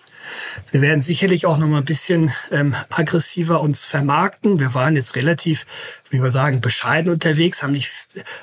Wir 0.71 0.81
werden 0.81 1.01
sicherlich 1.01 1.45
auch 1.45 1.57
noch 1.57 1.67
mal 1.67 1.79
ein 1.79 1.85
bisschen 1.85 2.31
ähm, 2.51 2.75
aggressiver 2.89 3.61
uns 3.61 3.85
vermarkten. 3.85 4.59
Wir 4.59 4.73
waren 4.73 4.95
jetzt 4.95 5.15
relativ, 5.15 5.65
wie 6.09 6.21
wir 6.21 6.31
sagen, 6.31 6.61
bescheiden 6.61 7.11
unterwegs, 7.11 7.63
haben 7.63 7.73
nicht 7.73 7.91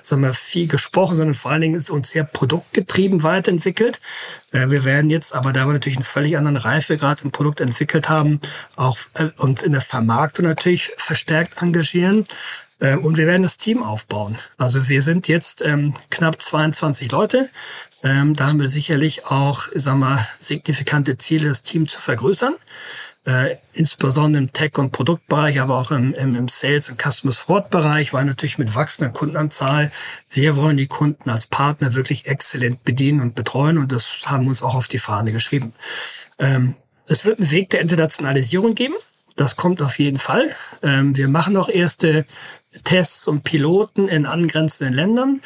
sagen 0.02 0.22
wir, 0.22 0.34
viel 0.34 0.66
gesprochen, 0.66 1.16
sondern 1.16 1.34
vor 1.34 1.50
allen 1.50 1.60
Dingen 1.60 1.74
ist 1.74 1.90
uns 1.90 2.10
sehr 2.10 2.24
produktgetrieben 2.24 3.22
weiterentwickelt. 3.22 4.00
Äh, 4.52 4.70
wir 4.70 4.84
werden 4.84 5.10
jetzt, 5.10 5.34
aber 5.34 5.52
da 5.52 5.66
wir 5.66 5.72
natürlich 5.72 5.98
einen 5.98 6.04
völlig 6.04 6.36
anderen 6.36 6.56
Reifegrad 6.56 7.22
im 7.22 7.30
Produkt 7.30 7.60
entwickelt 7.60 8.08
haben, 8.08 8.40
auch 8.76 8.98
äh, 9.14 9.28
uns 9.36 9.62
in 9.62 9.72
der 9.72 9.80
Vermarktung 9.80 10.46
natürlich 10.46 10.92
verstärkt 10.96 11.62
engagieren. 11.62 12.26
Äh, 12.80 12.96
und 12.96 13.16
wir 13.16 13.26
werden 13.26 13.42
das 13.42 13.56
Team 13.56 13.82
aufbauen. 13.82 14.38
Also 14.58 14.88
wir 14.88 15.02
sind 15.02 15.28
jetzt 15.28 15.62
ähm, 15.62 15.94
knapp 16.10 16.42
22 16.42 17.12
Leute. 17.12 17.48
Ähm, 18.02 18.34
da 18.34 18.46
haben 18.48 18.60
wir 18.60 18.68
sicherlich 18.68 19.26
auch, 19.26 19.64
sagen 19.74 20.00
wir, 20.00 20.26
signifikante 20.38 21.18
Ziele, 21.18 21.48
das 21.48 21.62
Team 21.62 21.86
zu 21.86 22.00
vergrößern. 22.00 22.54
Äh, 23.26 23.56
insbesondere 23.74 24.42
im 24.42 24.52
Tech- 24.54 24.78
und 24.78 24.92
Produktbereich, 24.92 25.60
aber 25.60 25.78
auch 25.78 25.90
im, 25.90 26.14
im, 26.14 26.34
im 26.34 26.48
Sales- 26.48 26.88
und 26.88 27.00
Customer 27.00 27.34
Support-Bereich, 27.34 28.14
weil 28.14 28.24
natürlich 28.24 28.56
mit 28.56 28.74
wachsender 28.74 29.12
Kundenanzahl. 29.12 29.92
Wir 30.30 30.56
wollen 30.56 30.78
die 30.78 30.86
Kunden 30.86 31.28
als 31.28 31.46
Partner 31.46 31.94
wirklich 31.94 32.26
exzellent 32.26 32.82
bedienen 32.82 33.20
und 33.20 33.34
betreuen 33.34 33.76
und 33.76 33.92
das 33.92 34.22
haben 34.24 34.44
wir 34.44 34.48
uns 34.48 34.62
auch 34.62 34.74
auf 34.74 34.88
die 34.88 34.98
Fahne 34.98 35.32
geschrieben. 35.32 35.74
Ähm, 36.38 36.76
es 37.06 37.26
wird 37.26 37.40
einen 37.40 37.50
Weg 37.50 37.68
der 37.70 37.82
Internationalisierung 37.82 38.74
geben. 38.74 38.94
Das 39.36 39.54
kommt 39.54 39.82
auf 39.82 39.98
jeden 39.98 40.18
Fall. 40.18 40.48
Ähm, 40.82 41.14
wir 41.14 41.28
machen 41.28 41.56
auch 41.58 41.68
erste 41.68 42.24
Tests 42.84 43.26
und 43.26 43.44
Piloten 43.44 44.08
in 44.08 44.26
angrenzenden 44.26 44.94
Ländern. 44.94 45.40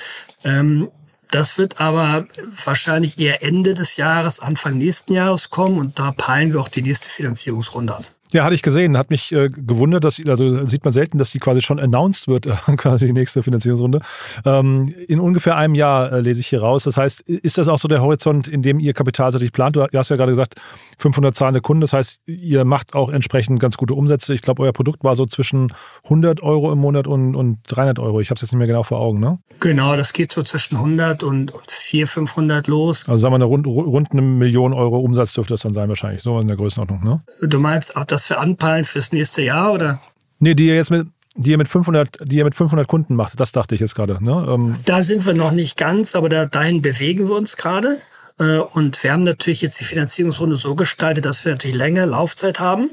Ähm, 0.44 0.90
das 1.30 1.58
wird 1.58 1.80
aber 1.80 2.26
wahrscheinlich 2.64 3.18
eher 3.18 3.42
Ende 3.42 3.74
des 3.74 3.96
Jahres, 3.96 4.38
Anfang 4.38 4.78
nächsten 4.78 5.14
Jahres 5.14 5.50
kommen 5.50 5.78
und 5.78 5.98
da 5.98 6.12
peilen 6.12 6.52
wir 6.52 6.60
auch 6.60 6.68
die 6.68 6.82
nächste 6.82 7.08
Finanzierungsrunde 7.08 7.96
an. 7.96 8.04
Ja, 8.34 8.42
hatte 8.42 8.56
ich 8.56 8.62
gesehen. 8.62 8.98
Hat 8.98 9.10
mich 9.10 9.30
äh, 9.30 9.48
gewundert, 9.48 10.02
dass 10.02 10.20
also 10.26 10.66
sieht 10.66 10.84
man 10.84 10.92
selten, 10.92 11.18
dass 11.18 11.30
die 11.30 11.38
quasi 11.38 11.62
schon 11.62 11.78
announced 11.78 12.26
wird, 12.26 12.46
äh, 12.66 12.76
quasi 12.76 13.06
die 13.06 13.12
nächste 13.12 13.44
Finanzierungsrunde. 13.44 14.00
Ähm, 14.44 14.92
in 15.06 15.20
ungefähr 15.20 15.56
einem 15.56 15.76
Jahr 15.76 16.12
äh, 16.12 16.20
lese 16.20 16.40
ich 16.40 16.48
hier 16.48 16.60
raus. 16.60 16.82
Das 16.82 16.96
heißt, 16.96 17.20
ist 17.20 17.58
das 17.58 17.68
auch 17.68 17.78
so 17.78 17.86
der 17.86 18.02
Horizont, 18.02 18.48
in 18.48 18.60
dem 18.60 18.80
ihr 18.80 18.92
kapitalseitig 18.92 19.52
plant? 19.52 19.76
Du 19.76 19.86
hast 19.94 20.08
ja 20.08 20.16
gerade 20.16 20.32
gesagt, 20.32 20.56
500 20.98 21.32
zahlende 21.36 21.60
Kunden. 21.60 21.80
Das 21.82 21.92
heißt, 21.92 22.22
ihr 22.26 22.64
macht 22.64 22.94
auch 22.94 23.10
entsprechend 23.10 23.60
ganz 23.60 23.76
gute 23.76 23.94
Umsätze. 23.94 24.34
Ich 24.34 24.42
glaube, 24.42 24.64
euer 24.64 24.72
Produkt 24.72 25.04
war 25.04 25.14
so 25.14 25.26
zwischen 25.26 25.72
100 26.02 26.42
Euro 26.42 26.72
im 26.72 26.80
Monat 26.80 27.06
und, 27.06 27.36
und 27.36 27.60
300 27.68 28.00
Euro. 28.00 28.20
Ich 28.20 28.30
habe 28.30 28.36
es 28.36 28.42
jetzt 28.42 28.50
nicht 28.50 28.58
mehr 28.58 28.66
genau 28.66 28.82
vor 28.82 28.98
Augen, 28.98 29.20
ne? 29.20 29.38
Genau, 29.60 29.94
das 29.94 30.12
geht 30.12 30.32
so 30.32 30.42
zwischen 30.42 30.74
100 30.76 31.22
und, 31.22 31.52
und 31.52 31.70
400, 31.70 32.10
500 32.14 32.66
los. 32.66 33.08
Also 33.08 33.18
sagen 33.18 33.32
wir, 33.32 33.36
eine 33.36 33.44
rund, 33.44 33.66
rund 33.68 34.10
eine 34.10 34.22
Million 34.22 34.72
Euro 34.72 34.98
Umsatz 34.98 35.34
dürfte 35.34 35.54
das 35.54 35.62
dann 35.62 35.72
sein 35.72 35.88
wahrscheinlich, 35.88 36.22
so 36.22 36.40
in 36.40 36.48
der 36.48 36.56
Größenordnung, 36.56 37.04
ne? 37.04 37.22
Du 37.40 37.60
meinst 37.60 37.96
auch 37.96 38.04
das 38.04 38.23
was 38.24 38.30
wir 38.30 38.40
anpeilen 38.40 38.84
fürs 38.84 39.12
nächste 39.12 39.42
Jahr, 39.42 39.72
oder? 39.72 40.00
Nee, 40.38 40.54
die 40.54 40.68
ihr 40.68 40.76
jetzt 40.76 40.90
mit, 40.90 41.06
die 41.36 41.50
ihr 41.50 41.58
mit 41.58 41.68
500, 41.68 42.18
die 42.22 42.36
ihr 42.36 42.44
mit 42.44 42.54
500 42.54 42.88
Kunden 42.88 43.16
macht, 43.16 43.38
das 43.38 43.52
dachte 43.52 43.74
ich 43.74 43.80
jetzt 43.82 43.94
gerade. 43.94 44.22
Ne? 44.22 44.46
Ähm 44.48 44.76
da 44.86 45.02
sind 45.02 45.26
wir 45.26 45.34
noch 45.34 45.52
nicht 45.52 45.76
ganz, 45.76 46.14
aber 46.14 46.28
da, 46.28 46.46
dahin 46.46 46.80
bewegen 46.80 47.28
wir 47.28 47.36
uns 47.36 47.56
gerade. 47.56 47.98
Äh, 48.38 48.58
und 48.58 49.02
wir 49.02 49.12
haben 49.12 49.24
natürlich 49.24 49.60
jetzt 49.60 49.78
die 49.78 49.84
Finanzierungsrunde 49.84 50.56
so 50.56 50.74
gestaltet, 50.74 51.26
dass 51.26 51.44
wir 51.44 51.52
natürlich 51.52 51.76
länger 51.76 52.06
Laufzeit 52.06 52.60
haben. 52.60 52.90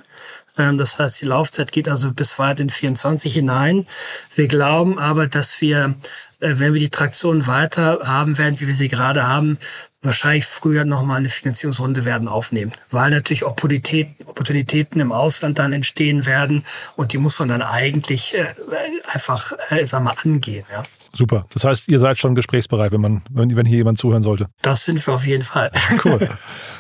Ähm, 0.62 0.78
das 0.78 1.00
heißt, 1.00 1.22
die 1.22 1.26
Laufzeit 1.26 1.72
geht 1.72 1.90
also 1.90 2.12
bis 2.12 2.38
weit 2.40 2.60
in 2.60 2.70
24 2.70 3.34
hinein. 3.34 3.88
Wir 4.36 4.48
glauben 4.48 5.00
aber, 5.00 5.28
dass 5.28 5.62
wir, 5.62 5.96
äh, 6.40 6.54
wenn 6.56 6.74
wir 6.74 6.80
die 6.80 6.90
Traktion 6.90 7.48
weiter 7.48 8.02
haben 8.04 8.38
werden, 8.38 8.60
wie 8.60 8.68
wir 8.68 8.76
sie 8.76 8.90
gerade 8.90 9.28
haben, 9.28 9.58
wahrscheinlich 10.02 10.46
früher 10.46 10.84
nochmal 10.84 11.18
eine 11.18 11.30
Finanzierungsrunde 11.30 12.06
werden 12.06 12.28
aufnehmen, 12.28 12.74
weil 12.90 13.12
natürlich 13.12 13.46
Opportunitäten, 13.46 15.00
im 15.00 15.12
Ausland 15.12 15.60
dann 15.60 15.74
entstehen 15.74 16.26
werden 16.26 16.66
und 16.96 17.14
die 17.14 17.20
muss 17.20 17.38
man 17.38 17.50
dann 17.50 17.62
eigentlich 17.62 18.36
äh, 18.36 18.54
einfach, 19.08 19.54
äh, 19.70 19.86
sag 19.86 20.04
mal, 20.04 20.16
angehen. 20.24 20.66
Ja. 20.72 20.84
Super. 21.14 21.46
Das 21.54 21.66
heißt, 21.66 21.90
ihr 21.90 22.00
seid 22.00 22.18
schon 22.18 22.36
gesprächsbereit, 22.36 22.92
wenn 22.92 23.02
man, 23.02 23.22
wenn, 23.30 23.56
wenn 23.56 23.66
hier 23.66 23.78
jemand 23.78 23.98
zuhören 23.98 24.24
sollte. 24.24 24.48
Das 24.62 24.86
sind 24.86 25.06
wir 25.06 25.14
auf 25.14 25.26
jeden 25.26 25.44
Fall. 25.44 25.72
Cool. 26.04 26.30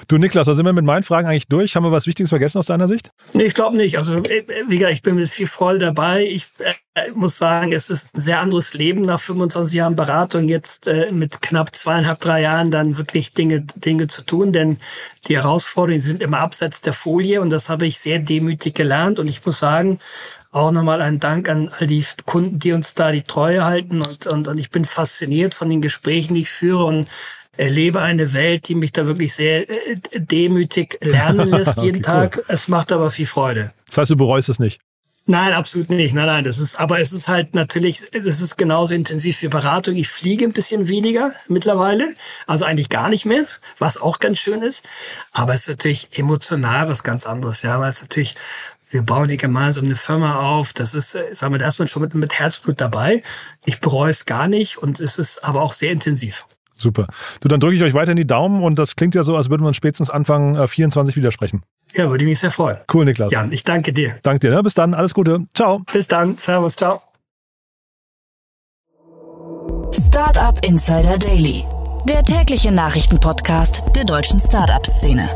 Du, 0.07 0.17
Niklas, 0.17 0.47
da 0.47 0.55
sind 0.55 0.65
wir 0.65 0.73
mit 0.73 0.85
meinen 0.85 1.03
Fragen 1.03 1.27
eigentlich 1.27 1.47
durch. 1.47 1.75
Haben 1.75 1.83
wir 1.83 1.91
was 1.91 2.07
Wichtiges 2.07 2.29
vergessen 2.29 2.57
aus 2.57 2.65
deiner 2.65 2.87
Sicht? 2.87 3.11
Nee, 3.33 3.43
ich 3.43 3.53
glaube 3.53 3.77
nicht. 3.77 3.97
Also, 3.97 4.17
äh, 4.17 4.43
wie 4.67 4.77
gesagt, 4.77 4.93
ich 4.93 5.03
bin 5.03 5.15
mit 5.15 5.29
viel 5.29 5.47
Freude 5.47 5.79
dabei. 5.79 6.25
Ich 6.25 6.47
äh, 6.59 7.11
muss 7.13 7.37
sagen, 7.37 7.71
es 7.71 7.89
ist 7.89 8.15
ein 8.15 8.21
sehr 8.21 8.39
anderes 8.39 8.73
Leben 8.73 9.01
nach 9.03 9.19
25 9.19 9.75
Jahren 9.75 9.95
Beratung, 9.95 10.47
jetzt 10.47 10.87
äh, 10.87 11.11
mit 11.11 11.41
knapp 11.41 11.75
zweieinhalb, 11.75 12.19
drei 12.19 12.41
Jahren 12.41 12.71
dann 12.71 12.97
wirklich 12.97 13.33
Dinge, 13.33 13.61
Dinge 13.75 14.07
zu 14.07 14.23
tun. 14.23 14.53
Denn 14.53 14.79
die 15.27 15.35
Herausforderungen 15.35 16.01
sind 16.01 16.21
immer 16.21 16.39
abseits 16.39 16.81
der 16.81 16.93
Folie 16.93 17.39
und 17.41 17.49
das 17.49 17.69
habe 17.69 17.85
ich 17.85 17.99
sehr 17.99 18.19
demütig 18.19 18.73
gelernt. 18.73 19.19
Und 19.19 19.27
ich 19.27 19.45
muss 19.45 19.59
sagen, 19.59 19.99
auch 20.51 20.71
nochmal 20.71 21.01
ein 21.01 21.19
Dank 21.19 21.49
an 21.49 21.69
all 21.79 21.87
die 21.87 22.05
Kunden, 22.25 22.59
die 22.59 22.73
uns 22.73 22.93
da 22.93 23.11
die 23.11 23.23
Treue 23.23 23.63
halten. 23.63 24.01
Und, 24.01 24.27
und, 24.27 24.47
und 24.47 24.57
ich 24.57 24.69
bin 24.69 24.85
fasziniert 24.85 25.55
von 25.55 25.69
den 25.69 25.81
Gesprächen, 25.81 26.35
die 26.35 26.41
ich 26.41 26.49
führe. 26.49 26.83
Und 26.83 27.07
erlebe 27.57 28.01
eine 28.01 28.33
Welt, 28.33 28.67
die 28.67 28.75
mich 28.75 28.91
da 28.91 29.07
wirklich 29.07 29.33
sehr 29.33 29.69
äh, 29.69 29.97
demütig 30.13 30.97
lernen 31.01 31.49
lässt 31.51 31.77
jeden 31.77 31.97
okay, 31.97 32.01
Tag. 32.01 32.37
Cool. 32.37 32.45
Es 32.47 32.67
macht 32.67 32.91
aber 32.91 33.11
viel 33.11 33.25
Freude. 33.25 33.71
Das 33.87 33.97
heißt, 33.97 34.11
du 34.11 34.15
bereust 34.15 34.49
es 34.49 34.59
nicht? 34.59 34.79
Nein, 35.27 35.53
absolut 35.53 35.89
nicht. 35.89 36.13
Nein, 36.13 36.25
nein, 36.25 36.43
das 36.43 36.57
ist, 36.57 36.79
aber 36.79 36.99
es 36.99 37.13
ist 37.13 37.27
halt 37.27 37.53
natürlich, 37.53 38.09
das 38.11 38.41
ist 38.41 38.57
genauso 38.57 38.95
intensiv 38.95 39.41
wie 39.43 39.47
Beratung. 39.49 39.95
Ich 39.95 40.09
fliege 40.09 40.45
ein 40.45 40.51
bisschen 40.51 40.87
weniger 40.87 41.31
mittlerweile, 41.47 42.15
also 42.47 42.65
eigentlich 42.65 42.89
gar 42.89 43.07
nicht 43.07 43.25
mehr, 43.25 43.45
was 43.77 44.01
auch 44.01 44.19
ganz 44.19 44.39
schön 44.39 44.63
ist. 44.63 44.83
Aber 45.31 45.53
es 45.53 45.61
ist 45.61 45.69
natürlich 45.69 46.09
emotional 46.17 46.89
was 46.89 47.03
ganz 47.03 47.27
anderes, 47.27 47.61
ja, 47.61 47.79
weil 47.79 47.91
es 47.91 48.01
natürlich, 48.01 48.35
wir 48.91 49.01
bauen 49.01 49.29
hier 49.29 49.37
gemeinsam 49.37 49.85
eine 49.85 49.95
Firma 49.95 50.39
auf. 50.39 50.73
Das 50.73 50.93
ist, 50.93 51.15
äh, 51.15 51.33
sagen 51.33 51.53
wir, 51.53 51.59
da 51.59 51.67
ist 51.67 51.79
man 51.79 51.87
schon 51.87 52.01
mit, 52.01 52.13
mit 52.13 52.37
Herzblut 52.37 52.79
dabei. 52.79 53.23
Ich 53.65 53.79
bereue 53.79 54.11
es 54.11 54.25
gar 54.25 54.47
nicht 54.47 54.77
und 54.77 54.99
es 54.99 55.17
ist 55.17 55.43
aber 55.43 55.61
auch 55.61 55.73
sehr 55.73 55.91
intensiv. 55.91 56.45
Super. 56.77 57.07
Du, 57.39 57.47
dann 57.47 57.59
drücke 57.59 57.75
ich 57.75 57.83
euch 57.83 57.93
weiter 57.93 58.11
in 58.11 58.17
die 58.17 58.27
Daumen 58.27 58.63
und 58.63 58.79
das 58.79 58.95
klingt 58.95 59.15
ja 59.15 59.23
so, 59.23 59.37
als 59.37 59.49
würde 59.49 59.63
man 59.63 59.73
spätestens 59.73 60.09
Anfang 60.09 60.55
äh, 60.55 60.67
24 60.67 61.15
widersprechen. 61.15 61.63
Ja, 61.93 62.09
würde 62.09 62.25
mich 62.25 62.39
sehr 62.39 62.51
freuen. 62.51 62.77
Cool, 62.91 63.05
Niklas. 63.05 63.31
Jan, 63.31 63.51
ich 63.51 63.63
danke 63.63 63.93
dir. 63.93 64.17
Danke 64.23 64.39
dir. 64.39 64.51
Ne? 64.51 64.63
Bis 64.63 64.73
dann. 64.73 64.93
Alles 64.93 65.13
Gute. 65.13 65.45
Ciao. 65.53 65.83
Bis 65.91 66.07
dann. 66.07 66.37
Servus. 66.37 66.75
Ciao. 66.75 67.01
Startup 69.91 70.57
Insider 70.65 71.17
Daily. 71.17 71.65
Der 72.07 72.23
tägliche 72.23 72.71
Nachrichtenpodcast 72.71 73.83
der 73.95 74.05
deutschen 74.05 74.39
Startup-Szene. 74.39 75.29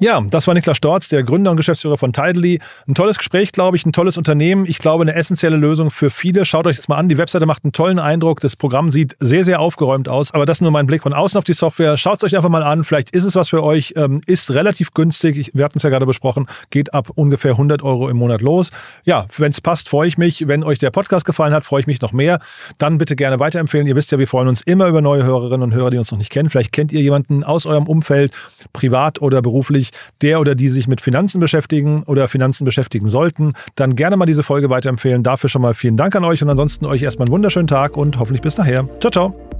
Ja, 0.00 0.20
das 0.28 0.48
war 0.48 0.54
Niklas 0.54 0.76
Storz, 0.76 1.06
der 1.08 1.22
Gründer 1.22 1.52
und 1.52 1.56
Geschäftsführer 1.56 1.96
von 1.96 2.12
Tidally. 2.12 2.58
Ein 2.88 2.96
tolles 2.96 3.16
Gespräch, 3.16 3.52
glaube 3.52 3.76
ich, 3.76 3.86
ein 3.86 3.92
tolles 3.92 4.18
Unternehmen. 4.18 4.66
Ich 4.66 4.78
glaube, 4.78 5.02
eine 5.02 5.14
essentielle 5.14 5.56
Lösung 5.56 5.92
für 5.92 6.10
viele. 6.10 6.44
Schaut 6.44 6.66
euch 6.66 6.74
das 6.76 6.88
mal 6.88 6.96
an. 6.96 7.08
Die 7.08 7.16
Webseite 7.16 7.46
macht 7.46 7.62
einen 7.64 7.72
tollen 7.72 8.00
Eindruck. 8.00 8.40
Das 8.40 8.56
Programm 8.56 8.90
sieht 8.90 9.16
sehr, 9.20 9.44
sehr 9.44 9.60
aufgeräumt 9.60 10.08
aus. 10.08 10.32
Aber 10.32 10.46
das 10.46 10.56
ist 10.56 10.62
nur 10.62 10.72
mein 10.72 10.88
Blick 10.88 11.04
von 11.04 11.12
außen 11.12 11.38
auf 11.38 11.44
die 11.44 11.52
Software. 11.52 11.96
Schaut 11.96 12.16
es 12.16 12.24
euch 12.24 12.36
einfach 12.36 12.48
mal 12.48 12.64
an. 12.64 12.82
Vielleicht 12.82 13.10
ist 13.10 13.22
es 13.22 13.36
was 13.36 13.50
für 13.50 13.62
euch. 13.62 13.94
Ähm, 13.96 14.20
ist 14.26 14.50
relativ 14.50 14.94
günstig. 14.94 15.52
Wir 15.54 15.64
hatten 15.64 15.78
es 15.78 15.84
ja 15.84 15.90
gerade 15.90 16.06
besprochen. 16.06 16.48
Geht 16.70 16.92
ab 16.92 17.10
ungefähr 17.14 17.52
100 17.52 17.82
Euro 17.82 18.08
im 18.08 18.16
Monat 18.16 18.42
los. 18.42 18.72
Ja, 19.04 19.28
wenn 19.38 19.52
es 19.52 19.60
passt, 19.60 19.88
freue 19.88 20.08
ich 20.08 20.18
mich. 20.18 20.48
Wenn 20.48 20.64
euch 20.64 20.80
der 20.80 20.90
Podcast 20.90 21.24
gefallen 21.24 21.54
hat, 21.54 21.64
freue 21.64 21.82
ich 21.82 21.86
mich 21.86 22.00
noch 22.00 22.12
mehr. 22.12 22.40
Dann 22.78 22.98
bitte 22.98 23.14
gerne 23.14 23.38
weiterempfehlen. 23.38 23.86
Ihr 23.86 23.94
wisst 23.94 24.10
ja, 24.10 24.18
wir 24.18 24.26
freuen 24.26 24.48
uns 24.48 24.60
immer 24.62 24.88
über 24.88 25.00
neue 25.00 25.22
Hörerinnen 25.22 25.62
und 25.62 25.72
Hörer, 25.72 25.90
die 25.90 25.98
uns 25.98 26.10
noch 26.10 26.18
nicht 26.18 26.30
kennen. 26.30 26.50
Vielleicht 26.50 26.72
kennt 26.72 26.90
ihr 26.90 27.00
jemanden 27.00 27.44
aus 27.44 27.64
eurem 27.64 27.86
Umfeld, 27.86 28.32
privat 28.72 29.22
oder 29.22 29.40
beruflich, 29.40 29.83
der 30.22 30.40
oder 30.40 30.54
die 30.54 30.68
sich 30.68 30.88
mit 30.88 31.00
Finanzen 31.00 31.40
beschäftigen 31.40 32.02
oder 32.04 32.28
Finanzen 32.28 32.64
beschäftigen 32.64 33.08
sollten, 33.08 33.54
dann 33.74 33.96
gerne 33.96 34.16
mal 34.16 34.26
diese 34.26 34.42
Folge 34.42 34.70
weiterempfehlen. 34.70 35.22
Dafür 35.22 35.50
schon 35.50 35.62
mal 35.62 35.74
vielen 35.74 35.96
Dank 35.96 36.14
an 36.16 36.24
euch 36.24 36.42
und 36.42 36.50
ansonsten 36.50 36.86
euch 36.86 37.02
erstmal 37.02 37.26
einen 37.26 37.32
wunderschönen 37.32 37.68
Tag 37.68 37.96
und 37.96 38.18
hoffentlich 38.18 38.42
bis 38.42 38.58
nachher. 38.58 38.88
Ciao, 39.00 39.10
ciao. 39.10 39.53